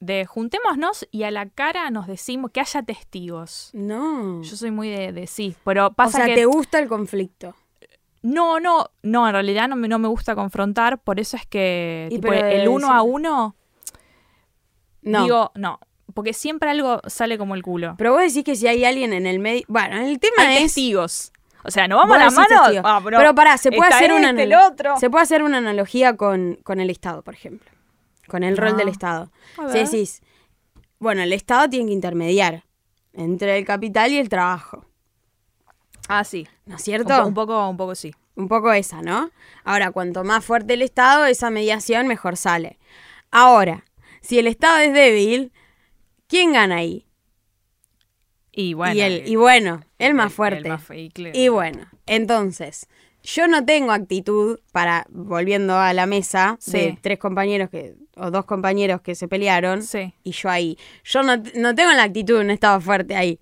[0.00, 3.70] de juntémonos y a la cara nos decimos que haya testigos.
[3.72, 4.42] No.
[4.42, 7.54] Yo soy muy de, de sí, pero o pasa sea, que te gusta el conflicto.
[8.22, 12.06] no, no, no, en realidad no me, no me gusta confrontar, por eso es que
[12.10, 13.54] tipo, el uno a uno
[15.02, 15.22] No.
[15.24, 15.78] digo, no,
[16.14, 17.94] porque siempre algo sale como el culo.
[17.98, 19.62] Pero vos decís que si hay alguien en el medio.
[19.68, 20.62] Bueno, el tema Hay es.
[20.74, 21.32] testigos.
[21.64, 22.80] O sea, no vamos a las manos.
[22.84, 24.96] Ah, pero, pará, se puede hacer una este, el analo- otro.
[24.98, 27.70] Se puede hacer una analogía con, con el Estado, por ejemplo.
[28.28, 29.30] Con el rol del Estado.
[29.58, 30.22] A Si decís,
[30.98, 32.64] bueno, el Estado tiene que intermediar
[33.12, 34.86] entre el capital y el trabajo.
[36.08, 36.48] Ah, sí.
[36.66, 37.16] ¿No es Un, cierto?
[37.22, 38.14] po- un poco, un poco sí.
[38.34, 39.30] Un poco esa, ¿no?
[39.64, 42.78] Ahora, cuanto más fuerte el Estado, esa mediación mejor sale.
[43.30, 43.84] Ahora,
[44.20, 45.52] si el Estado es débil,
[46.28, 47.06] ¿quién gana ahí?
[48.52, 48.94] Y bueno.
[48.94, 50.58] y, el, y bueno, el más fuerte.
[50.58, 51.32] el más fu- y claro.
[51.38, 52.86] Y bueno, entonces,
[53.22, 58.44] yo no tengo actitud para, volviendo a la mesa, de tres compañeros que, o dos
[58.44, 60.12] compañeros que se pelearon, Sí.
[60.22, 60.76] y yo ahí.
[61.04, 63.38] Yo no, no tengo la actitud, no estaba fuerte ahí.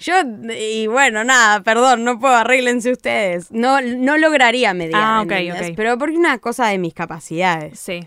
[0.00, 0.14] Yo,
[0.56, 3.50] y bueno, nada, perdón, no puedo, arréglense ustedes.
[3.52, 5.70] No, no lograría mediar, Ah, ok, ¿entendés?
[5.70, 5.76] ok.
[5.76, 7.78] Pero porque es una cosa de mis capacidades.
[7.80, 8.06] Sí.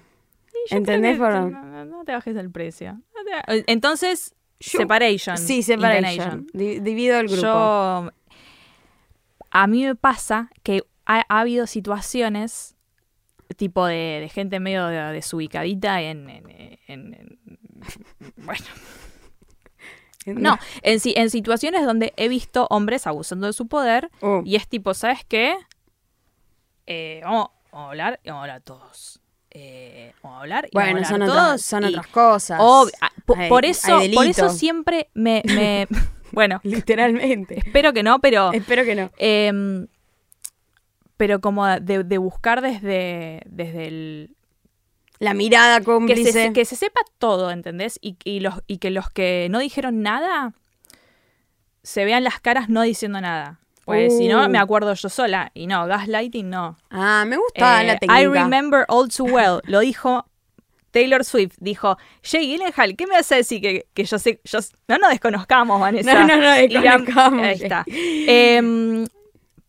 [0.70, 1.50] ¿Entendés, Foro?
[1.50, 2.98] No, no- te bajes el precio.
[3.68, 5.38] Entonces, Yo- separation.
[5.38, 6.48] Sí, separation.
[6.54, 7.42] Divido el grupo.
[7.42, 8.12] Yo.
[9.52, 12.76] A mí me pasa que ha, ha habido situaciones
[13.58, 16.50] tipo de, de gente medio de- desubicadita en, en-
[16.88, 17.40] en- en-
[18.38, 18.64] bueno
[20.26, 24.42] no en, en situaciones donde he visto hombres abusando de su poder Oh.
[24.46, 25.56] y es tipo sabes qué
[26.88, 29.20] Eh, vamos, vamos a hablar y vamos a hablar todos
[29.54, 32.60] Eh, a hablar y Bueno, son, hablar otras, todos son y- otras cosas.
[32.62, 32.86] Ah,
[33.36, 35.88] Hay- por eso por eso siempre me, me-
[36.32, 37.60] bueno Literalmente.
[37.60, 39.12] espero que no pero Espero que no.
[39.18, 39.88] Em,
[41.18, 44.36] pero como de, de buscar desde, desde el...
[45.20, 46.32] La mirada Que cómplice.
[46.32, 48.00] se, que se sepa todo, ¿entendés?
[48.02, 50.54] Y, y los, y que los que no dijeron nada
[51.84, 53.60] se vean las caras no diciendo nada.
[53.86, 54.50] Pues si no, Uh.
[54.50, 55.52] me acuerdo yo sola.
[55.54, 56.78] Y no, gaslighting no.
[56.90, 58.22] Ah, me gusta Eh, la técnica.
[58.22, 59.62] I remember all too well.
[59.66, 60.26] Lo dijo
[60.92, 61.56] Taylor Swift.
[61.60, 64.40] Dijo, Jay Gyllenhaal, ¿qué me vas a decir que, que yo sé?
[64.44, 66.14] Yo, no nos desconozcamos, Vanessa.
[66.14, 67.42] No, no, no, desconozcamos.
[67.44, 67.84] Ahí está.
[67.88, 69.06] Em,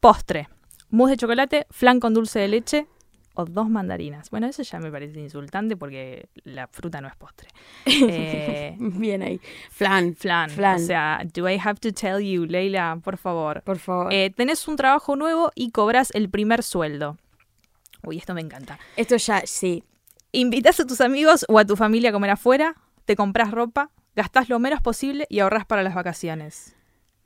[0.01, 0.49] postre.
[0.91, 2.87] Mousse de chocolate, flan con dulce de leche
[3.35, 4.31] o dos mandarinas.
[4.31, 7.49] Bueno, eso ya me parece insultante porque la fruta no es postre.
[7.87, 9.41] Eh, Bien ahí.
[9.71, 10.15] Flan.
[10.15, 10.51] flan.
[10.51, 10.77] Flan.
[10.77, 13.63] O sea, do I have to tell you, Leila, por favor.
[13.63, 14.13] Por favor.
[14.13, 17.17] Eh, tenés un trabajo nuevo y cobras el primer sueldo.
[18.05, 18.79] Uy, esto me encanta.
[18.97, 19.85] Esto ya, sí.
[20.33, 24.49] Invitas a tus amigos o a tu familia a comer afuera, te compras ropa, gastás
[24.49, 26.75] lo menos posible y ahorras para las vacaciones.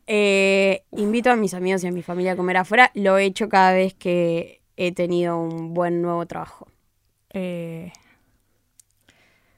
[0.09, 2.91] Eh, invito a mis amigos y a mi familia a comer afuera.
[2.95, 6.69] Lo he hecho cada vez que he tenido un buen nuevo trabajo.
[7.31, 7.93] Eh,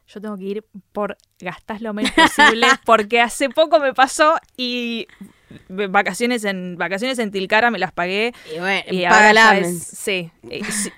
[0.07, 5.07] yo tengo que ir por gastás lo menos posible porque hace poco me pasó y
[5.69, 9.05] vacaciones en vacaciones en Tilcara me las pagué Y bueno, y
[9.61, 10.93] es- sí, eh, sí.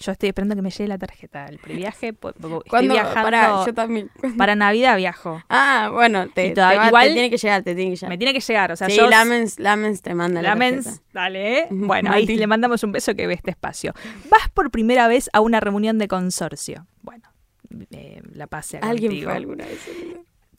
[0.00, 2.08] Yo estoy esperando que me llegue la tarjeta del previaje.
[2.08, 2.32] Estoy
[2.68, 2.92] ¿Cuándo?
[2.94, 4.10] viajando Pará, yo también.
[4.38, 5.42] para Navidad viajo.
[5.48, 8.08] Ah, bueno, te, te va- te igual- tiene que llegar, te tiene que llegar.
[8.10, 11.02] Me tiene que llegar, o sea, sí, yo Lamens, Lamens te manda la, La tarjeta.
[11.12, 11.66] dale, ¿eh?
[11.70, 13.94] Bueno, ahí le mandamos un beso que ve este espacio.
[14.30, 16.86] Vas por primera vez a una reunión de consorcio.
[17.02, 17.28] Bueno,
[17.90, 19.30] eh, la pase Alguien contigo.
[19.30, 19.80] fue alguna vez.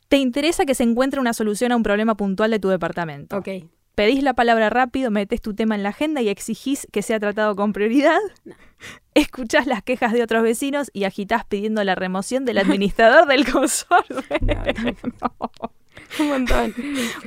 [0.08, 3.38] Te interesa que se encuentre una solución a un problema puntual de tu departamento.
[3.38, 3.50] Ok.
[3.98, 7.56] Pedís la palabra rápido, metes tu tema en la agenda y exigís que sea tratado
[7.56, 8.20] con prioridad.
[9.16, 14.18] Escuchás las quejas de otros vecinos y agitás pidiendo la remoción del administrador del consorcio.
[16.20, 16.76] Un montón.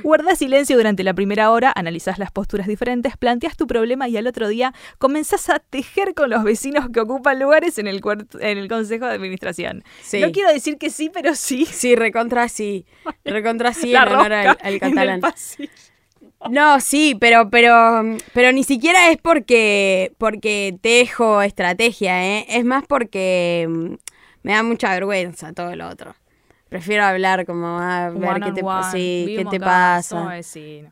[0.01, 4.25] Guardas silencio durante la primera hora, analizás las posturas diferentes, planteas tu problema y al
[4.25, 7.99] otro día comenzás a tejer con los vecinos que ocupan lugares en el,
[8.39, 9.83] en el consejo de administración.
[10.01, 10.21] Sí.
[10.21, 11.65] No quiero decir que sí, pero sí.
[11.65, 12.85] Sí, recontra sí.
[13.25, 15.21] Recontra sí La en honor al, al en catalán.
[15.59, 15.69] el.
[16.49, 18.01] No, sí, pero, pero,
[18.33, 22.45] pero ni siquiera es porque, porque tejo estrategia, ¿eh?
[22.49, 23.93] Es más porque mm,
[24.43, 26.15] me da mucha vergüenza todo lo otro.
[26.69, 30.33] Prefiero hablar como a ver One qué te, one, sí, qué te pasa.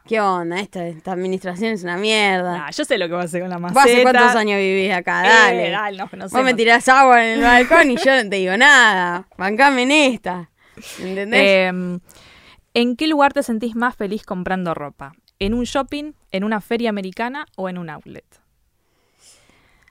[0.06, 0.60] ¿Qué onda?
[0.60, 2.58] Esta, esta administración es una mierda.
[2.58, 3.84] Nah, yo sé lo que va a hacer con la ¿Vos maceta.
[3.86, 5.24] hace cuántos años vivís acá?
[5.24, 5.72] Eh, Dale.
[5.72, 8.30] dale, no, no sé, Vos me no- tirás agua en el balcón y yo no
[8.30, 9.26] te digo nada.
[9.38, 10.50] Bancame en esta.
[11.00, 11.42] ¿Entendés?
[11.42, 12.00] Eh,
[12.74, 15.14] ¿En qué lugar te sentís más feliz comprando ropa?
[15.40, 18.26] ¿En un shopping, en una feria americana o en un outlet?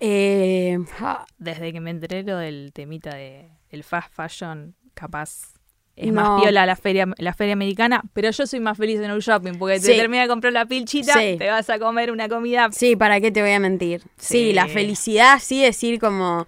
[0.01, 5.55] Eh, ah, Desde que me enteré lo del temita de el fast fashion, capaz
[5.97, 6.21] es No.
[6.23, 9.55] más piola la feria, la feria americana, pero yo soy más feliz en un shopping
[9.59, 9.89] porque Sí.
[9.89, 11.37] te termina de comprar la pilchita, Sí.
[11.39, 12.69] te vas a comer una comida.
[12.71, 14.03] Sí, ¿para qué te voy a mentir?
[14.17, 14.53] Sí, Sí.
[14.53, 16.47] la felicidad, sí, decir como...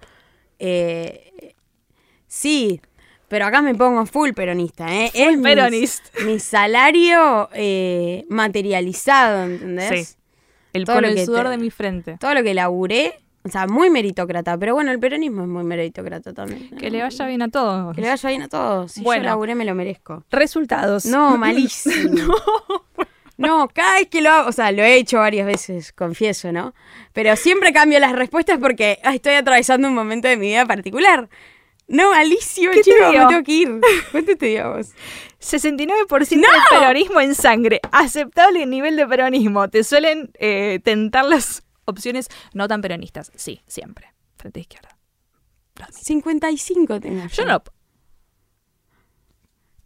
[0.59, 1.55] eh,
[2.27, 2.79] sí,
[3.31, 5.09] pero acá me pongo full peronista, ¿eh?
[5.13, 6.09] es mi- peronista.
[6.25, 10.09] Mi, salario eh, materializado, ¿entendés?
[10.09, 10.15] Sí.
[10.73, 12.17] El Todo por el sudor te- de mi frente.
[12.19, 13.13] Todo lo que laburé
[13.43, 14.57] O sea, muy meritócrata.
[14.57, 16.69] Pero bueno, el peronismo es muy meritócrata también.
[16.77, 17.95] Que le vaya bien a todos.
[17.95, 18.91] Que le vaya bien a todos.
[18.91, 19.23] Si Bueno.
[19.23, 20.23] yo laburé, me lo merezco.
[20.29, 21.05] Resultados.
[21.05, 22.35] No, malísimo.
[23.37, 23.67] no.
[23.73, 26.73] cada vez que lo hago, o sea, lo he hecho varias veces, confieso, ¿no?
[27.13, 31.27] Pero siempre cambio las respuestas porque ay, estoy atravesando un momento de mi vida particular.
[31.91, 33.11] No, malísimo, ¿Qué te dio?
[33.11, 33.81] me tengo que ir.
[34.11, 34.91] ¿Cuánto te vos?
[35.41, 37.81] 69% de peronismo en sangre.
[37.91, 39.69] Aceptable nivel de peronismo.
[39.69, 43.31] Te suelen eh, tentar las opciones no tan peronistas.
[43.35, 44.13] Sí, siempre.
[44.37, 44.97] Frente a izquierda.
[45.89, 47.63] 55 tengo Yo no,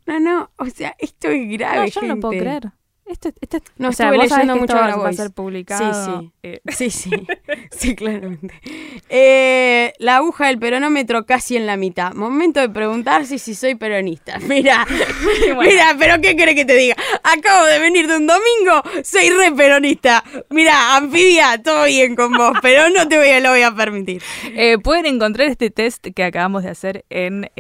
[0.05, 2.71] No, no, o sea, esto es grave, no, yo no lo puedo creer.
[3.07, 5.93] Esto, esto, No, o sea, vos sabés leyendo que mucho esto va a ser publicado.
[5.93, 6.31] Sí, sí.
[6.41, 7.11] eh, Sí, sí,
[7.71, 8.55] sí, claramente.
[9.09, 12.13] Eh, la aguja del peronómetro casi en la mitad.
[12.13, 14.39] Momento de preguntarse si soy peronista.
[14.47, 14.87] Mira,
[15.53, 15.61] Bueno.
[15.61, 16.95] mira, pero ¿qué querés que te diga?
[17.21, 20.23] Acabo de venir de un domingo, soy re peronista.
[20.49, 24.23] Mira, anfibia, todo bien con vos, pero no te voy a, lo voy a permitir.
[24.55, 27.51] Eh, pueden encontrar este test que acabamos de hacer en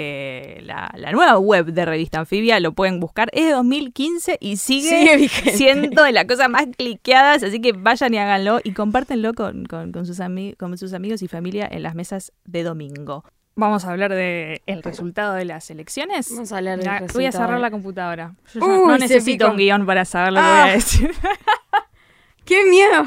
[0.65, 2.59] la, la nueva web de Revista Anfibia.
[2.59, 3.29] Lo pueden buscar.
[3.31, 5.57] Es de 2015 y sigue, Sigue vigente.
[5.57, 7.43] siendo de las cosas más cliqueadas.
[7.43, 11.21] Así que vayan y háganlo y compártenlo con, con- con sus, ami- con sus amigos
[11.21, 13.23] y familia en las mesas de domingo.
[13.57, 16.29] Vamos a hablar del el resultado de las elecciones.
[16.31, 17.31] Vamos a hablar del Ya, Voy a resultado.
[17.45, 18.35] cerrar la computadora.
[18.53, 20.71] Yo ya Uy, no necesito un guion para saber lo que voy a Ah.
[20.71, 21.11] decir.
[22.45, 23.05] ¡Qué miedo!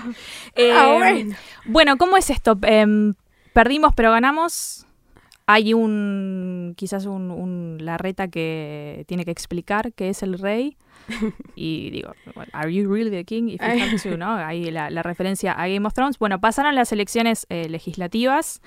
[0.56, 1.36] Eh, Ah, bueno.
[1.66, 2.58] bueno, ¿cómo es esto?
[2.62, 3.14] Em,
[3.52, 4.86] perdimos pero ganamos.
[5.50, 10.76] Hay un, quizás un, un- la reta que tiene que explicar qué es el rey.
[11.56, 13.48] Y digo, bueno, ¿Are you really the king?
[13.48, 14.34] If you have to, ¿no?
[14.46, 16.18] Ahí la, la referencia a Game of Thrones.
[16.18, 18.60] Bueno, pasaron las elecciones eh, legislativas.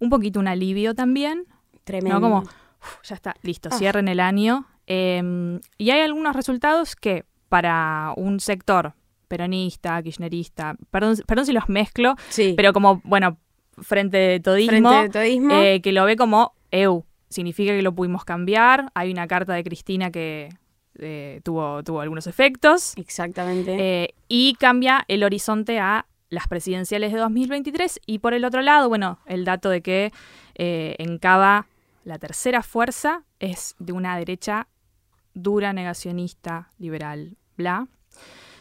[0.00, 1.46] Un poquito un alivio también.
[1.82, 2.20] Tremendo.
[2.20, 2.26] ¿no?
[2.26, 3.76] Como, uf, ya está, listo, Ah.
[3.76, 4.66] cierren el año.
[4.86, 8.94] Eh, y hay algunos resultados que para un sector
[9.28, 13.38] peronista, kirchnerista, perdón, perdón si los mezclo, Sí, pero como, bueno,
[13.82, 15.54] frente de todismo, frente de todismo.
[15.54, 17.04] eh, que lo ve como EU.
[17.28, 18.90] Significa que lo pudimos cambiar.
[18.94, 20.50] Hay una carta de Cristina que
[20.98, 22.94] eh, tuvo, tuvo algunos efectos.
[22.96, 23.76] Exactamente.
[23.78, 28.00] Eh, y cambia el horizonte a las presidenciales de 2023.
[28.06, 30.12] Y por el otro lado, bueno, el dato de que
[30.56, 31.66] en Cava
[32.04, 34.68] la tercera fuerza es de una derecha
[35.34, 37.88] dura, negacionista, liberal, bla.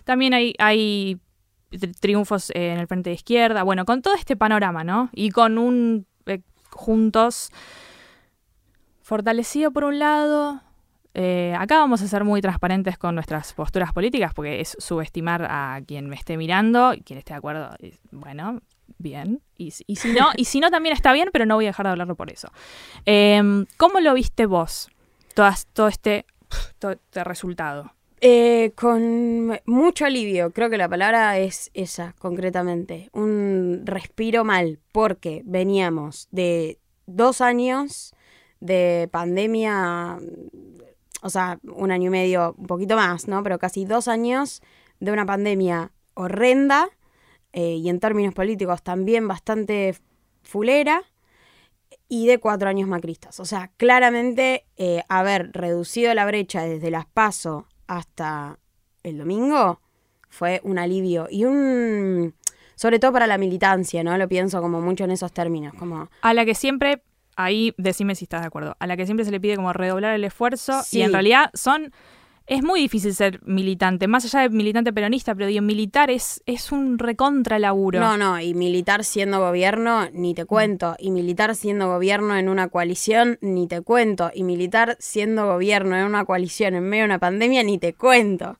[0.03, 1.19] También hay, hay
[1.99, 3.63] triunfos eh, en el frente de izquierda.
[3.63, 5.09] Bueno, con todo este panorama, ¿no?
[5.13, 7.51] Y con un eh, juntos
[9.01, 10.61] fortalecido por un lado.
[11.15, 15.79] eh, acá vamos a ser muy transparentes con nuestras posturas políticas porque es subestimar a
[15.85, 17.69] quien me esté mirando y quien esté de acuerdo.
[18.11, 18.61] Bueno,
[18.97, 19.41] bien.
[19.57, 21.91] Y, si- no, y si no también está bien, pero no voy a dejar de
[21.91, 22.49] hablarlo por eso.
[23.05, 24.89] Em, ¿Cómo lo viste vos?
[25.87, 26.25] Este,
[26.79, 27.93] todo este resultado.
[28.25, 33.09] Eh, con mucho alivio, creo que la palabra es esa, concretamente.
[33.11, 38.13] Un respiro mal, porque veníamos de dos años
[38.61, 40.19] de pandemia,
[41.21, 43.43] o sea, un año y medio, un poquito más, ¿no?
[43.43, 44.61] Pero casi dos años
[45.01, 46.87] de una pandemia horrenda
[47.51, 49.97] eh, y en términos políticos también bastante
[50.43, 51.03] fulera
[52.07, 53.41] y de cuatro años macristas.
[53.41, 58.59] O sea, claramente eh, haber reducido la brecha desde las PASO hasta
[59.03, 59.79] el domingo
[60.29, 62.33] fue un alivio y un...
[62.75, 64.17] Sobre todo para la militancia, ¿no?
[64.17, 66.09] Lo pienso como mucho en esos términos, como...
[66.21, 67.03] A la que siempre,
[67.35, 70.15] ahí decime si estás de acuerdo, a la que siempre se le pide como redoblar
[70.15, 70.99] el esfuerzo Sí.
[70.99, 71.93] y en realidad son...
[72.45, 76.73] Es muy difícil ser militante, más allá de militante peronista, pero digo, militar es, es
[76.73, 78.01] un recontra laburo.
[78.01, 80.95] No, no, y militar siendo gobierno, ni te cuento.
[80.99, 84.29] Y militar siendo gobierno en una coalición, ni te cuento.
[84.33, 88.57] Y militar siendo gobierno en una coalición en medio de una pandemia, ni te cuento.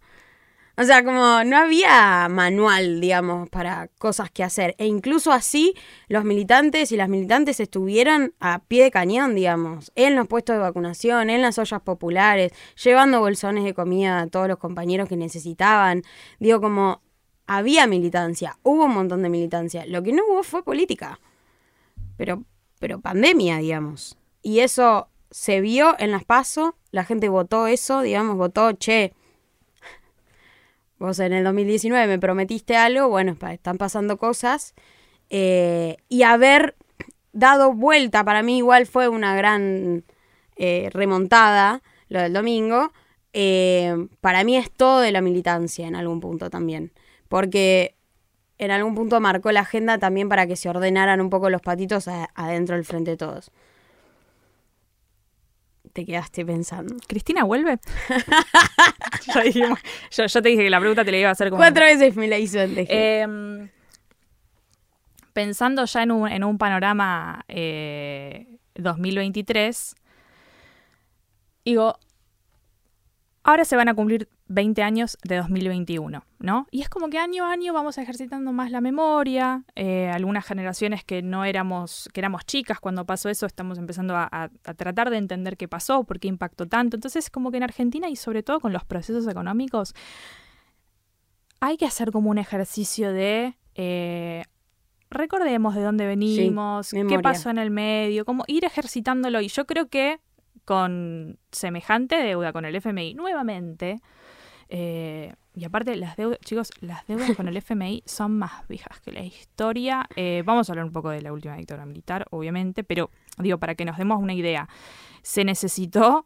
[0.76, 4.74] O sea, como no había manual, digamos, para cosas que hacer.
[4.80, 5.76] E incluso así,
[6.08, 10.62] los militantes y las militantes estuvieron a pie de cañón, digamos, en los puestos de
[10.62, 16.02] vacunación, en las ollas populares, llevando bolsones de comida a todos los compañeros que necesitaban.
[16.40, 17.04] Digo, como
[17.46, 19.86] había militancia, hubo un montón de militancia.
[19.86, 21.20] Lo que no hubo fue política.
[22.18, 22.46] Pero,
[22.80, 24.18] pero pandemia, digamos.
[24.42, 29.14] Y eso se vio en las PASO, la gente votó eso, digamos, votó, che,
[31.04, 34.74] vos en el 2019 me prometiste algo, bueno, están pasando cosas.
[35.30, 36.76] eh, y haber
[37.34, 40.06] dado vuelta, para mí igual fue una gran
[40.56, 42.94] eh, remontada, lo del domingo.
[43.34, 46.92] eh, para mí es todo de la militancia en algún punto también.
[47.28, 47.96] Porque
[48.60, 52.08] en algún punto marcó la agenda también para que se ordenaran un poco los patitos
[52.08, 53.52] adentro del frente de todos.
[55.94, 56.96] Te quedaste pensando.
[57.08, 57.80] ¿Cristina vuelve?
[59.44, 59.80] Dijimos-
[60.12, 61.60] yo, yo te dije que la pregunta te la iba a hacer como...
[61.60, 62.88] Cuatro veces me la hizo antes.
[62.90, 63.70] Em,
[65.34, 69.96] pensando ya en un, en un panorama eh, 2023,
[71.66, 71.98] digo,
[73.44, 76.68] ahora se van a cumplir 20 años de 2021, ¿no?
[76.72, 79.64] Y es como que año a año vamos ejercitando más la memoria.
[79.76, 84.24] eh, algunas generaciones que no éramos, que éramos chicas cuando pasó eso, estamos empezando a,
[84.32, 86.96] a- a tratar de entender qué pasó, por qué impactó tanto.
[86.98, 89.94] Entonces, como que en Argentina y sobre todo con los procesos económicos,
[91.60, 94.44] hay que hacer como un ejercicio de eh,
[95.10, 99.42] recordemos de dónde venimos, qué pasó en el medio, como ir ejercitándolo.
[99.42, 100.20] Y yo creo que
[100.66, 104.00] con semejante deuda con el FMI, nuevamente,
[104.70, 109.12] eh, y aparte las deudas, chicos, las deudas con el FMI son más viejas que
[109.12, 110.08] la historia.
[110.16, 113.76] Eh, vamos a hablar un poco de la última dictadura militar, obviamente, pero digo, para
[113.76, 114.68] que nos demos una idea,
[115.22, 116.26] se necesitó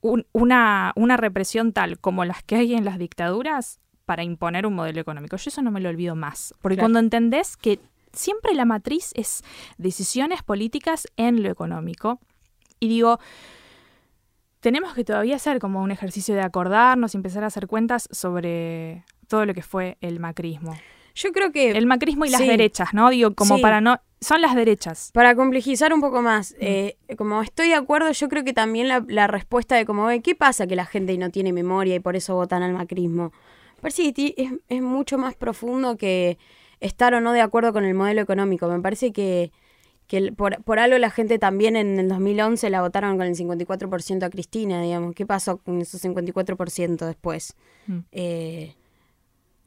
[0.00, 4.74] un- una, una represión tal como las que hay en las dictaduras para imponer un
[4.74, 5.36] modelo económico.
[5.36, 6.84] Yo eso no me lo olvido más, porque Claro.
[6.86, 7.80] cuando entendés que
[8.12, 9.42] siempre la matriz es
[9.76, 12.20] decisiones políticas en lo económico,
[12.80, 13.18] y digo,
[14.68, 19.04] tenemos que todavía hacer como un ejercicio de acordarnos y empezar a hacer cuentas sobre
[19.28, 20.76] todo lo que fue el macrismo.
[21.14, 22.46] Yo creo que El macrismo y las Sí.
[22.46, 23.10] derechas, ¿no?
[23.10, 23.62] Digo, como Sí.
[23.62, 24.00] para no...
[24.20, 25.10] Son las derechas.
[25.14, 26.56] Para complejizar un poco más, Mm.
[26.60, 30.20] eh, como estoy de acuerdo, yo creo que también la, la respuesta de como, "Ve,
[30.22, 33.32] ¿qué pasa que la gente no tiene memoria y por eso votan al macrismo?
[33.80, 36.36] Parece que ti- es, es mucho más profundo que
[36.80, 38.68] estar o no de acuerdo con el modelo económico.
[38.68, 39.50] Me parece que,
[40.08, 44.24] que por, por algo la gente también en el 2011 la votaron con el 54%
[44.24, 45.14] a Cristina, digamos.
[45.14, 47.54] ¿Qué pasó con esos 54% después?
[47.86, 47.98] Mm.
[48.10, 48.74] Eh,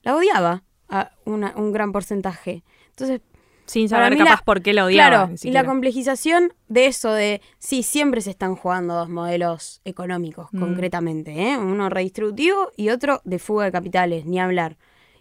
[0.03, 2.63] la odiaba a una- un gran porcentaje.
[2.89, 3.21] Entonces,
[3.65, 4.71] Sin saber la- capaz por qué.
[4.73, 9.79] Claro, ni y la complejización de eso, de sí, siempre se están jugando dos modelos
[9.85, 10.59] económicos, Mm.
[10.59, 11.57] concretamente, ¿eh?
[11.57, 14.77] uno redistributivo y otro de fuga de capitales, ni hablar,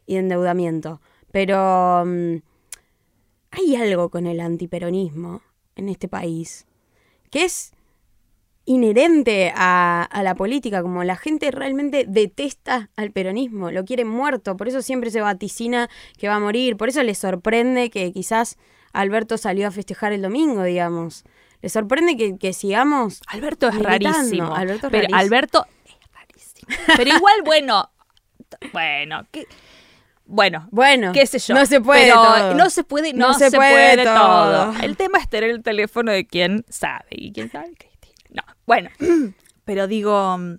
[0.07, 1.01] y de endeudamiento.
[1.31, 2.37] Pero mm,
[3.51, 5.43] hay algo con el antiperonismo
[5.77, 6.67] en este país
[7.31, 7.73] que es
[8.65, 14.57] inherente a, a la política, como la gente realmente detesta al peronismo, lo quiere muerto,
[14.57, 15.89] por eso siempre se vaticina
[16.19, 18.59] que va a morir, por eso le sorprende que quizás
[18.93, 21.25] Alberto salió a festejar el domingo, digamos.
[21.63, 23.21] Le sorprende que, que sigamos...
[23.27, 24.55] Alberto es rarísimo.
[24.55, 25.17] Alberto es pero rarísimo.
[25.17, 26.69] Alberto es rarísimo.
[26.97, 27.91] Pero igual, bueno.
[28.73, 29.47] Bueno, ¿qué?
[30.33, 31.55] Bueno, Bueno, qué sé yo.
[31.55, 32.55] no se puede pero todo.
[32.55, 34.73] No se puede, no, No se, se puede, puede todo.
[34.73, 34.81] todo.
[34.83, 37.07] El tema es tener el teléfono de quien sabe.
[37.11, 37.73] ¿Y quién sabe?
[38.31, 38.91] No, bueno.
[39.65, 40.55] Pero digo, mm,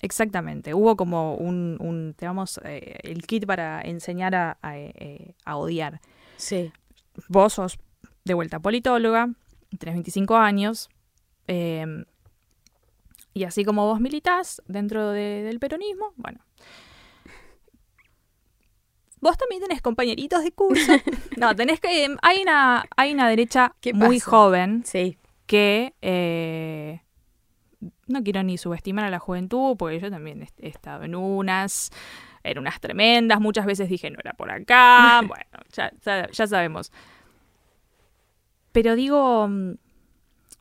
[0.00, 0.74] exactamente.
[0.74, 6.00] Hubo como un, vamos, eh, el kit para enseñar a, a, eh, a odiar.
[6.36, 6.72] Sí.
[7.28, 7.78] Vos sos
[8.24, 9.28] de vuelta politóloga,
[9.78, 10.88] tenés 25 años,
[11.48, 12.04] eh,
[13.34, 16.40] y así como vos militás dentro de- del peronismo, bueno.
[19.20, 20.92] Vos también tenés compañeritos de curso.
[21.36, 22.16] No, tenés que.
[22.22, 25.16] Hay una, hay una derecha ¿Qué muy joven Sí.
[25.46, 25.94] que.
[26.02, 27.02] eh,
[28.06, 31.90] no quiero ni subestimar a la juventud, porque yo también he estado en unas.
[32.42, 35.92] En unas tremendas, muchas veces dije no era por acá, bueno, ya,
[36.32, 36.90] ya- sabemos.
[38.72, 39.74] Pero digo, mm,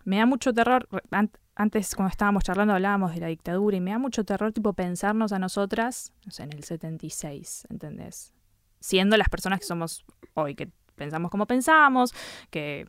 [0.03, 3.91] me da mucho terror, an- antes cuando estábamos charlando hablábamos de la dictadura y me
[3.91, 8.34] da mucho terror tipo pensarnos a nosotras, no sé, en el 76, ¿entendés?
[8.80, 12.13] Siendo las personas que somos hoy, que pensamos como pensamos,
[12.49, 12.86] que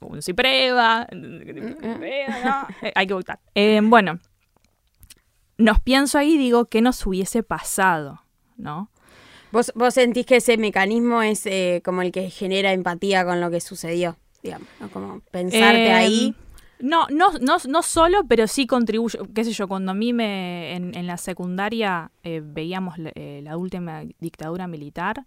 [0.00, 1.98] un sí prueba, ¿no?
[2.02, 3.40] Eh, hay que votar.
[3.54, 4.20] Eh, bueno,
[5.56, 8.22] nos pienso ahí y digo, ¿qué nos hubiese pasado?
[8.56, 8.90] ¿No?
[9.52, 13.50] ¿Vos, vos sentís que ese mecanismo es eh, como el que genera empatía con lo
[13.50, 14.90] que sucedió, digamos, ¿no?
[14.90, 16.34] Como pensarte Eh, ahí.
[16.84, 20.76] No, no, no, no solo, pero sí contribuye, qué sé yo, cuando a mí me,
[20.76, 25.24] en, en la secundaria eh, veíamos la, eh, la última dictadura militar,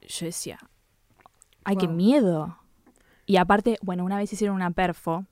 [0.00, 0.58] yo decía,
[1.62, 2.58] ay, qué miedo.
[3.24, 5.26] Y aparte, bueno, una vez hicieron una perfo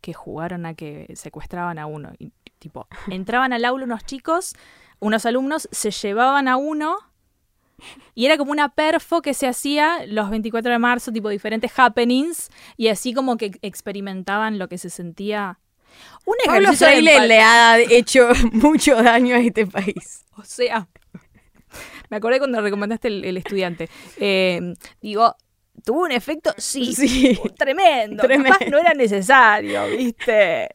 [0.00, 2.10] que jugaron a que secuestraban a uno.
[2.18, 4.56] Y, tipo, entraban al aula unos chicos,
[4.98, 6.98] unos alumnos, se llevaban a uno
[8.14, 12.50] y era como una perfo que se hacía los 24 de marzo, tipo diferentes happenings,
[12.76, 15.58] y así como que experimentaban lo que se sentía.
[16.24, 16.70] Un Pablo
[17.00, 20.24] le ha hecho mucho daño a este país.
[20.36, 20.88] O sea,
[22.08, 23.88] me acordé cuando recomendaste el, el estudiante.
[24.18, 25.34] Eh, digo,
[25.84, 26.52] ¿tuvo un efecto?
[26.56, 26.94] Sí.
[26.94, 27.38] Sí.
[27.56, 28.22] Tremendo.
[28.22, 28.58] Tremendo.
[28.58, 30.68] Capaz no era necesario, ¿viste?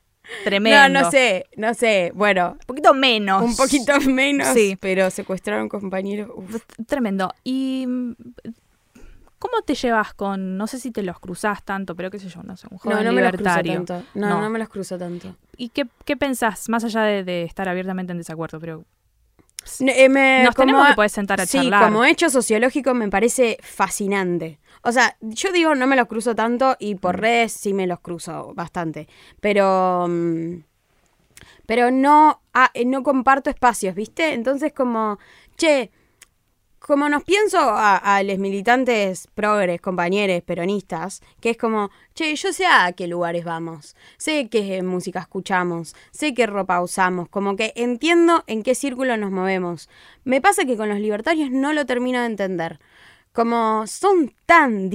[0.44, 0.90] Tremendo.
[0.90, 2.12] No, no sé, no sé.
[2.16, 3.44] Bueno, Un poquito menos.
[3.44, 4.78] un poquito menos, Sí.
[4.80, 6.30] pero secuestraron compañeros.
[6.88, 7.34] Tremendo.
[7.44, 8.14] ¿Y mm,
[9.40, 12.42] cómo te llevas con, no sé si te los cruzás tanto, pero qué sé yo,
[12.44, 13.84] no sé, un joven No, no me los cruzo libertario?
[13.86, 14.08] tanto.
[14.16, 14.42] No, No.
[14.42, 15.36] no, me los cruzo tanto.
[15.58, 18.60] ¿Y qué, qué pensás, más allá de, de estar abiertamente en desacuerdo?
[18.60, 18.86] Pero
[19.80, 21.86] Eh, me- Nos como- tenemos que poder sentar a sí, charlar.
[21.86, 24.60] como hecho sociológico me parece fascinante.
[24.88, 26.98] O sea, yo digo no me los cruzo tanto y Mm.
[27.00, 29.08] por redes sí me los cruzo bastante.
[29.42, 30.06] Pero.
[30.08, 30.64] mm,
[31.66, 34.34] Pero no, ah, eh, no comparto espacios, ¿viste?
[34.34, 35.18] Entonces, como,
[35.58, 35.90] che,
[36.80, 42.54] como nos pienso a, a los militantes progres, compañeros, peronistas, que es como, che, yo
[42.54, 47.74] sé a qué lugares vamos, sé qué música escuchamos, sé qué ropa usamos, como que
[47.76, 49.90] entiendo en qué círculo nos movemos.
[50.24, 52.80] Me pasa que con los libertarios no lo termino de entender.
[53.36, 54.90] Como son tan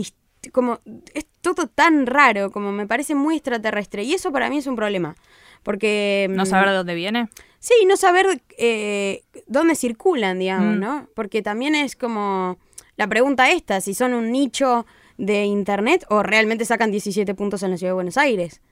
[0.53, 0.81] como
[1.13, 4.03] es todo tan raro, como me parece muy extraterrestre.
[4.05, 5.15] Y eso para mí es un problema.
[5.63, 6.27] Porque.
[6.31, 7.29] No mm, saber de dónde viene.
[7.59, 10.81] Sí, no saber eh, dónde circulan, digamos, Mm.
[10.81, 11.09] ¿no?
[11.15, 12.57] Porque también es como
[12.97, 14.87] la pregunta esta, si son un nicho
[15.19, 18.63] de internet o realmente sacan 17 puntos en la ciudad de Buenos Aires.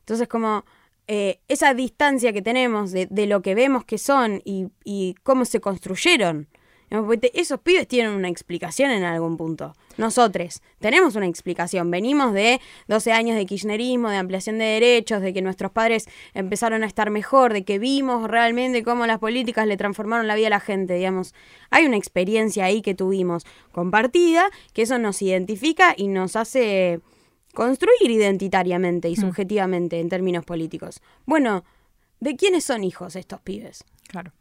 [0.00, 0.64] Entonces, como
[1.06, 5.44] eh, esa distancia que tenemos de, de lo que vemos que son y, y cómo
[5.44, 6.48] se construyeron.
[7.20, 9.74] Te- Esos pibes tienen una explicación en algún punto.
[9.96, 11.90] Nosotros tenemos una explicación.
[11.90, 16.82] Venimos de 12 años de kirchnerismo, de ampliación de derechos, de que nuestros padres empezaron
[16.82, 20.50] a estar mejor, de que vimos realmente cómo las políticas le transformaron la vida a
[20.50, 21.34] la gente, digamos.
[21.70, 27.00] Hay una experiencia ahí que tuvimos compartida, que eso nos identifica y nos hace
[27.54, 31.00] construir identitariamente y subjetivamente en términos políticos.
[31.24, 31.64] Bueno,
[32.20, 33.84] ¿de quiénes son hijos estos pibes?
[34.08, 34.32] Claro.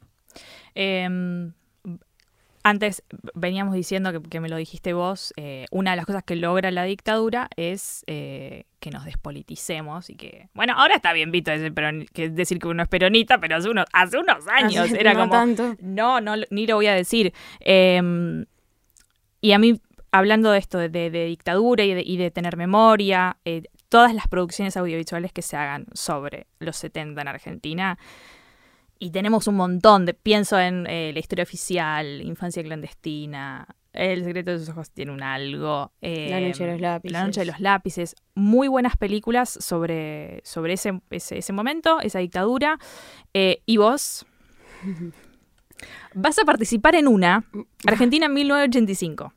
[0.75, 1.53] Em,
[2.63, 3.03] antes
[3.33, 6.71] veníamos diciendo que, que me lo dijiste vos, eh, una de las cosas que logra
[6.71, 11.73] la dictadura es eh, que nos despoliticemos y que, bueno, ahora está bien visto decir,
[11.73, 15.13] peroni- que decir que uno es peronista, pero hace unos, hace unos años Hace era
[15.13, 15.75] no como, tanto.
[15.81, 17.33] no, no, ni lo voy a decir.
[17.59, 18.45] Em,
[19.41, 22.55] y a mí, hablando de esto, de, de- de dictadura y de, y de tener
[22.55, 27.99] memoria, eh, todas las producciones audiovisuales que se hagan sobre los 70 en Argentina,
[29.03, 34.51] y tenemos un montón de, pienso en eh, la historia oficial, infancia clandestina, El secreto
[34.51, 35.91] de sus ojos tiene un algo.
[35.99, 37.11] eh, La noche de los lápices.
[37.11, 38.15] La noche de los lápices.
[38.33, 42.79] Muy buenas películas sobre, sobre ese, ese, ese momento, esa dictadura.
[43.33, 44.25] Eh, y vos
[46.13, 47.43] vas a participar en una,
[47.85, 49.33] Argentina en 1985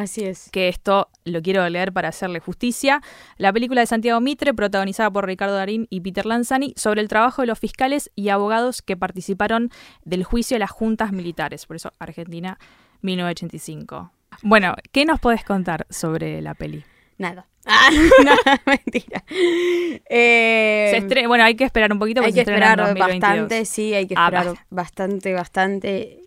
[0.00, 0.48] Así es.
[0.52, 3.02] que esto lo quiero leer para hacerle justicia.
[3.36, 7.42] La película de Santiago Mitre, protagonizada por Ricardo Darín y Peter Lanzani, sobre el trabajo
[7.42, 9.70] de los fiscales y abogados que participaron
[10.04, 11.66] del juicio de las juntas militares.
[11.66, 12.58] Por eso, Argentina,
[13.02, 14.12] 1985.
[14.42, 16.84] Bueno, ¿qué nos podés contar sobre la peli?
[17.18, 17.46] Nada.
[17.66, 17.90] Ah,
[18.24, 18.32] no,
[18.66, 19.24] mentira.
[19.30, 23.20] Eh, Se estre- bueno, hay que esperar un poquito hay que esperar 2022.
[23.20, 24.66] bastante, sí, hay que Ah, esperar basta.
[24.70, 26.20] bastante, bastante.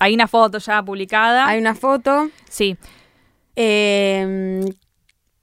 [0.00, 1.46] Hay una foto ya publicada.
[1.46, 2.30] Hay una foto.
[2.48, 2.76] Sí.
[3.56, 4.60] Eh,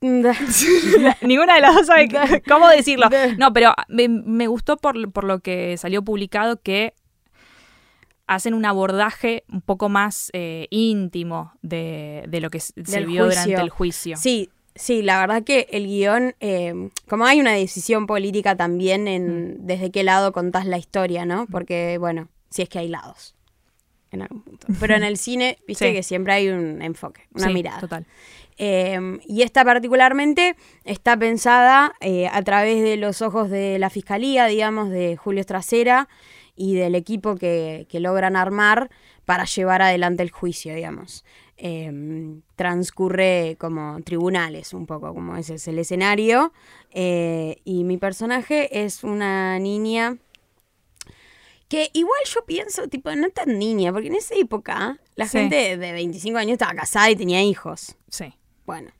[0.00, 2.08] Ninguna de las dos sabe
[2.48, 3.08] cómo decirlo.
[3.38, 6.94] No, pero me, me gustó por, por lo que salió publicado que
[8.26, 13.24] hacen un abordaje un poco más eh, íntimo de, de lo que se Del vio
[13.24, 13.42] juicio.
[13.42, 14.16] durante el juicio.
[14.16, 19.08] Sí, sí, la verdad que el guion, eh, como hay una decisión política también Mm.
[19.08, 21.46] en desde qué lado contás la historia, ¿no?
[21.46, 23.35] Porque, bueno, si es que hay lados.
[24.16, 24.66] En algún punto.
[24.80, 25.94] Pero en el cine, viste Sí.
[25.94, 27.80] que siempre hay un enfoque, una Sí, mirada.
[27.80, 28.04] Total.
[28.58, 34.46] Eh, y esta particularmente está pensada eh, a través de los ojos de la fiscalía,
[34.46, 36.08] digamos, de Julio Estracera
[36.56, 38.88] y del equipo que, que logran armar
[39.26, 41.24] para llevar adelante el juicio, digamos.
[41.58, 46.52] Eh, transcurre como tribunales, un poco, como ese es el escenario.
[46.92, 50.16] Eh, y mi personaje es una niña
[51.68, 55.38] que igual yo pienso, tipo, no tan niña, porque en esa época la Sí.
[55.38, 57.96] gente de 25 años estaba casada y tenía hijos.
[58.08, 58.32] Sí.
[58.64, 58.90] Bueno.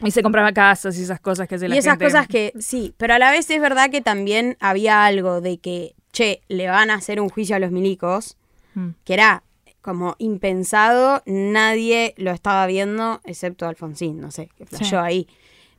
[0.00, 2.04] Y se compraba casas y esas cosas que hace la Y esas gente.
[2.06, 5.94] cosas que, sí, pero a la vez es verdad que también había algo de que,
[6.12, 8.36] che, le van a hacer un juicio a los milicos,
[8.74, 8.88] Mm.
[9.04, 9.44] que era
[9.80, 15.06] como impensado, nadie lo estaba viendo, excepto Alfonsín, no sé, que flasheó Sí.
[15.06, 15.28] ahí.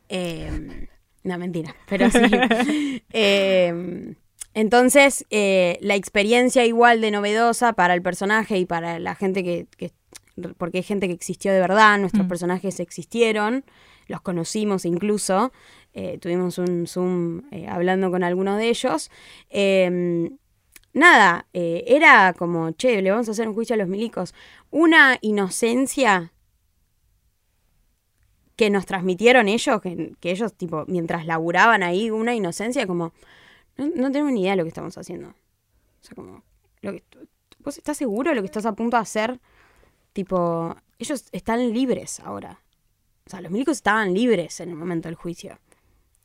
[0.09, 0.87] Eh,
[1.23, 2.19] no, mentira, pero sí.
[3.11, 4.15] Eh,
[4.55, 9.67] entonces, eh, la experiencia igual de novedosa para el personaje y para la gente que,
[9.77, 9.91] que-
[10.57, 12.29] porque hay gente que existió de verdad, nuestros Mm.
[12.29, 13.63] personajes existieron,
[14.07, 15.51] los conocimos incluso,
[15.93, 19.11] eh, tuvimos un Zoom eh, hablando con algunos de ellos.
[19.49, 20.29] Eh,
[20.93, 24.33] nada, era como, che, le vamos a hacer un juicio a los milicos.
[24.71, 26.31] Una inocencia
[28.55, 33.11] que nos transmitieron ellos, que, que ellos, tipo, mientras laburaban ahí, una inocencia como,
[33.77, 35.29] no, no tenemos ni idea de lo que estamos haciendo.
[35.29, 36.43] O sea, como,
[36.81, 37.03] lo que,
[37.59, 39.39] ¿vos estás seguro de lo que estás a punto de hacer?
[40.13, 42.61] Tipo, ellos están libres ahora.
[43.25, 45.59] O sea, los milicos estaban libres en el momento del juicio.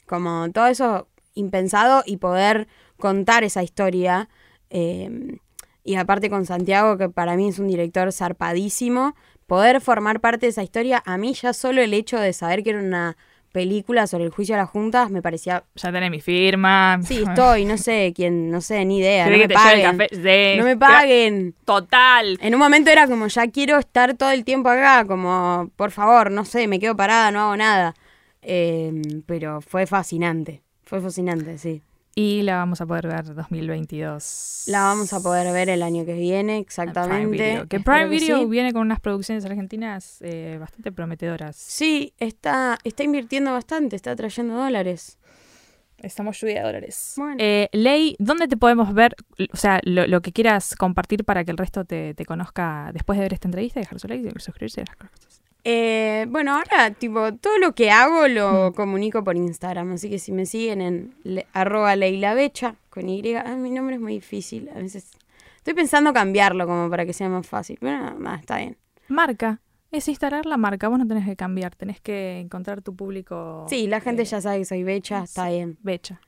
[0.07, 4.29] Como todo eso impensado y poder contar esa historia.
[4.71, 5.39] eh,
[5.83, 9.15] y aparte con Santiago, que para mí es un director zarpadísimo,
[9.47, 12.71] poder formar parte de esa historia, a mí ya solo el hecho de saber que
[12.71, 13.17] era una
[13.53, 15.65] película sobre el juicio a las juntas me parecía...
[15.75, 17.01] Ya tenés mi firma.
[17.03, 19.25] Sí, estoy, no sé quién, no sé, ni idea.
[19.27, 19.99] No ¿Querés me, que te lleve el paguen.
[19.99, 20.53] café?
[20.55, 20.59] Sí.
[20.59, 21.55] no me paguen.
[21.65, 22.39] Total.
[22.41, 26.31] En un momento era como, ya quiero estar todo el tiempo acá, como, por favor,
[26.31, 27.95] no sé, me quedo parada, no hago nada.
[28.43, 28.93] Eh,
[29.27, 31.83] pero fue fascinante, fue fascinante, sí.
[32.21, 34.65] Y la vamos a poder ver 2022.
[34.67, 37.17] La vamos a poder ver el año que viene, en exactamente.
[37.17, 37.67] Prime Video.
[37.67, 38.45] Que Espero Prime Video sí.
[38.45, 41.57] viene con unas producciones argentinas eh, bastante prometedoras.
[41.57, 45.19] Sí, está, está invirtiendo bastante, está trayendo dólares.
[45.97, 47.15] Estamos lluvia de dólares.
[47.17, 47.37] Bueno.
[47.39, 49.17] Eh, Ley, ¿dónde te podemos ver?
[49.51, 53.19] O sea, lo, lo que quieras compartir para que el resto te, te conozca después
[53.19, 55.41] de ver esta entrevista, dejar su like, suscribirse, las cosas.
[55.65, 60.33] Eh, bueno, ahora, tipo, todo lo que hago lo comunico por Instagram, así que si
[60.33, 64.69] me siguen en le- arroba Leila Becha, con Y, ah, mi nombre es muy difícil,
[64.75, 65.11] a veces
[65.57, 68.77] estoy pensando cambiarlo como para que sea más fácil, pero nada, nada, está bien.
[69.09, 69.61] Marca.
[69.93, 70.87] Es instalar la marca.
[70.89, 71.75] Vos no tenés que cambiar.
[71.75, 73.67] Tenés que encontrar tu público.
[73.69, 75.79] Sí, la gente eh, ya sabe que soy Becha, está bien.
[75.83, 76.21] Becha.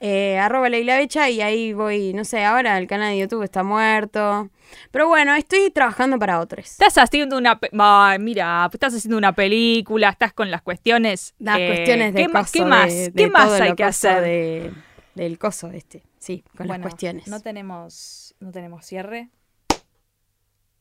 [0.00, 3.64] Eh, arroba Leila Becha y ahí voy, no sé, ahora el canal de YouTube está
[3.64, 4.48] muerto,
[4.92, 6.66] pero bueno, estoy trabajando para otros.
[6.70, 7.58] Estás haciendo una...
[7.78, 11.34] Ay, mira, estás haciendo una película, estás con las cuestiones...
[11.40, 12.86] Las eh, cuestiones de ¿Qué, coso, ¿Qué más?
[12.92, 14.22] de- ¿Qué de más hay que hacer?
[14.22, 14.72] de-
[15.16, 17.26] del coso este, sí, con Bueno, las cuestiones.
[17.26, 19.30] No tenemos, no tenemos cierre.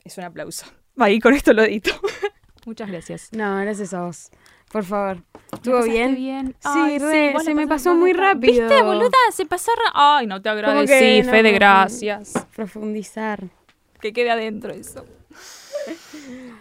[0.03, 0.68] Es un aplauso.
[0.99, 1.89] Ahí con esto lo edito.
[2.68, 3.30] Muchas gracias.
[3.32, 4.30] No, gracias a vos.
[4.72, 5.18] Por favor.
[5.51, 6.55] ¿La ¿Estuvo bien?
[6.59, 8.68] Sí, re, vos se me pasó muy rápido.
[8.68, 9.09] ¿Viste, boluda?
[9.32, 12.34] Se pasó ra- Ay, no te agradecí, no, Fede, gracias.
[12.55, 13.43] Profundizar.
[14.01, 15.05] Que quede adentro eso.